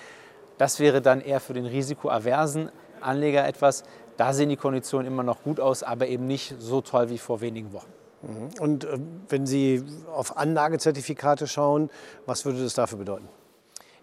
Das 0.57 0.79
wäre 0.79 1.01
dann 1.01 1.21
eher 1.21 1.39
für 1.39 1.53
den 1.53 1.65
risikoaversen 1.65 2.69
Anleger 3.01 3.47
etwas. 3.47 3.83
Da 4.17 4.33
sehen 4.33 4.49
die 4.49 4.55
Konditionen 4.55 5.07
immer 5.07 5.23
noch 5.23 5.43
gut 5.43 5.59
aus, 5.59 5.83
aber 5.83 6.07
eben 6.07 6.25
nicht 6.27 6.55
so 6.59 6.81
toll 6.81 7.09
wie 7.09 7.17
vor 7.17 7.41
wenigen 7.41 7.73
Wochen. 7.73 7.91
Mhm. 8.21 8.49
Und 8.59 8.85
äh, 8.85 8.97
wenn 9.29 9.45
Sie 9.45 9.83
auf 10.13 10.37
Anlagezertifikate 10.37 11.47
schauen, 11.47 11.89
was 12.25 12.45
würde 12.45 12.63
das 12.63 12.73
dafür 12.73 12.99
bedeuten? 12.99 13.27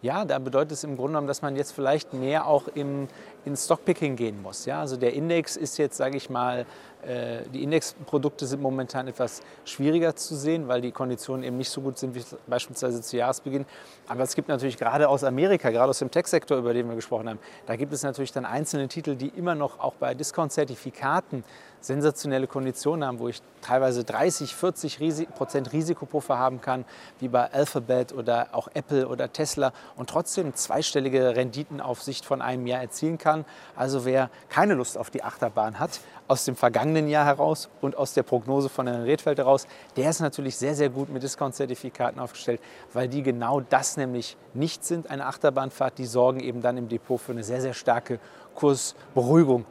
Ja, 0.02 0.24
da 0.24 0.40
bedeutet 0.40 0.72
es 0.72 0.82
im 0.82 0.96
Grunde 0.96 1.12
genommen, 1.12 1.28
dass 1.28 1.42
man 1.42 1.54
jetzt 1.54 1.70
vielleicht 1.70 2.12
mehr 2.12 2.46
auch 2.48 2.66
im, 2.66 3.06
in 3.44 3.56
Stockpicking 3.56 4.16
gehen 4.16 4.42
muss. 4.42 4.66
Ja? 4.66 4.80
Also 4.80 4.96
der 4.96 5.12
Index 5.12 5.56
ist 5.56 5.78
jetzt, 5.78 5.96
sage 5.96 6.16
ich 6.16 6.28
mal, 6.28 6.66
die 7.04 7.62
Indexprodukte 7.62 8.46
sind 8.46 8.62
momentan 8.62 9.08
etwas 9.08 9.40
schwieriger 9.64 10.14
zu 10.14 10.36
sehen, 10.36 10.68
weil 10.68 10.80
die 10.80 10.92
Konditionen 10.92 11.42
eben 11.44 11.56
nicht 11.56 11.70
so 11.70 11.80
gut 11.80 11.98
sind 11.98 12.14
wie 12.14 12.22
beispielsweise 12.46 13.02
zu 13.02 13.16
Jahresbeginn. 13.16 13.66
Aber 14.06 14.22
es 14.22 14.34
gibt 14.34 14.48
natürlich 14.48 14.76
gerade 14.76 15.08
aus 15.08 15.24
Amerika, 15.24 15.70
gerade 15.70 15.90
aus 15.90 15.98
dem 15.98 16.10
Tech-Sektor, 16.10 16.58
über 16.58 16.72
den 16.74 16.88
wir 16.88 16.94
gesprochen 16.94 17.28
haben, 17.28 17.38
da 17.66 17.76
gibt 17.76 17.92
es 17.92 18.02
natürlich 18.02 18.32
dann 18.32 18.44
einzelne 18.44 18.88
Titel, 18.88 19.16
die 19.16 19.28
immer 19.28 19.54
noch 19.54 19.80
auch 19.80 19.94
bei 19.94 20.14
Discount-Zertifikaten 20.14 21.44
sensationelle 21.80 22.46
Konditionen 22.46 23.04
haben, 23.04 23.18
wo 23.18 23.28
ich 23.28 23.42
teilweise 23.60 24.04
30, 24.04 24.54
40 24.54 25.28
Prozent 25.34 25.72
Risikopuffer 25.72 26.38
haben 26.38 26.60
kann, 26.60 26.84
wie 27.18 27.28
bei 27.28 27.50
Alphabet 27.52 28.12
oder 28.12 28.48
auch 28.52 28.68
Apple 28.74 29.08
oder 29.08 29.32
Tesla 29.32 29.72
und 29.96 30.08
trotzdem 30.08 30.54
zweistellige 30.54 31.36
Renditen 31.36 31.80
auf 31.80 32.02
Sicht 32.02 32.24
von 32.24 32.40
einem 32.40 32.66
Jahr 32.66 32.80
erzielen 32.80 33.18
kann. 33.18 33.44
Also 33.76 34.04
wer 34.04 34.30
keine 34.48 34.74
Lust 34.74 34.96
auf 34.96 35.10
die 35.10 35.22
Achterbahn 35.24 35.78
hat, 35.78 36.00
aus 36.32 36.46
dem 36.46 36.56
vergangenen 36.56 37.08
Jahr 37.08 37.26
heraus 37.26 37.68
und 37.82 37.94
aus 37.96 38.14
der 38.14 38.22
Prognose 38.22 38.70
von 38.70 38.86
Herrn 38.86 39.02
Redfeld 39.02 39.36
heraus, 39.36 39.66
der 39.96 40.08
ist 40.08 40.20
natürlich 40.20 40.56
sehr, 40.56 40.74
sehr 40.74 40.88
gut 40.88 41.10
mit 41.10 41.22
Discount-Zertifikaten 41.22 42.18
aufgestellt, 42.18 42.62
weil 42.94 43.06
die 43.06 43.22
genau 43.22 43.60
das 43.60 43.98
nämlich 43.98 44.38
nicht 44.54 44.82
sind, 44.82 45.10
eine 45.10 45.26
Achterbahnfahrt. 45.26 45.98
Die 45.98 46.06
sorgen 46.06 46.40
eben 46.40 46.62
dann 46.62 46.78
im 46.78 46.88
Depot 46.88 47.20
für 47.20 47.32
eine 47.32 47.44
sehr, 47.44 47.60
sehr 47.60 47.74
starke 47.74 48.18
Kursberuhigung 48.54 49.66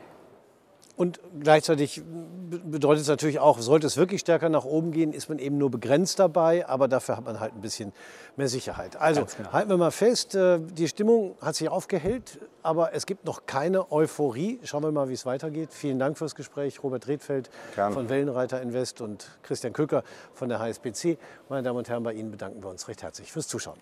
Und 1.02 1.20
gleichzeitig 1.40 2.04
bedeutet 2.64 3.02
es 3.02 3.08
natürlich 3.08 3.40
auch, 3.40 3.58
sollte 3.58 3.88
es 3.88 3.98
wirklich 3.98 4.22
stärker 4.22 4.50
nach 4.50 4.66
oben 4.66 4.92
gehen, 4.92 5.14
ist 5.14 5.30
man 5.30 5.40
eben 5.40 5.58
nur 5.58 5.72
begrenzt 5.72 6.20
dabei, 6.20 6.70
aber 6.70 6.88
dafür 6.88 7.18
hat 7.18 7.26
man 7.26 7.40
halt 7.40 7.56
ein 7.56 7.62
bisschen 7.62 7.92
mehr 8.36 8.48
Sicherheit. 8.48 8.98
Also 8.98 9.26
genau. 9.36 9.52
halten 9.52 9.72
wir 9.72 9.78
mal 9.78 9.90
fest, 9.90 10.36
äh, 10.36 10.60
die 10.60 10.88
Stimmung 10.88 11.38
hat 11.42 11.56
sich 11.56 11.70
aufgehellt, 11.70 12.38
aber 12.62 12.94
es 12.94 13.08
gibt 13.08 13.26
noch 13.26 13.48
keine 13.48 13.92
Euphorie. 13.92 14.60
Schauen 14.64 14.84
wir 14.84 14.92
mal, 14.92 15.10
wie 15.10 15.14
es 15.14 15.26
weitergeht. 15.26 15.74
Vielen 15.74 15.98
Dank 15.98 16.20
fürs 16.20 16.36
Gespräch, 16.36 16.84
Robert 16.84 17.08
Redfeld 17.08 17.50
Gerne. 17.74 17.96
von 17.96 18.08
Wellenreiter 18.08 18.62
Invest 18.62 19.02
und 19.02 19.40
Christian 19.42 19.74
Köcker 19.74 20.04
von 20.36 20.50
der 20.50 20.60
HSBC. 20.60 21.18
Meine 21.50 21.64
Damen 21.64 21.80
und 21.80 21.90
Herren, 21.90 22.04
bei 22.04 22.14
Ihnen 22.14 22.30
bedanken 22.30 22.62
wir 22.62 22.70
uns 22.70 22.88
recht 22.88 23.02
herzlich 23.02 23.32
fürs 23.32 23.48
Zuschauen. 23.48 23.80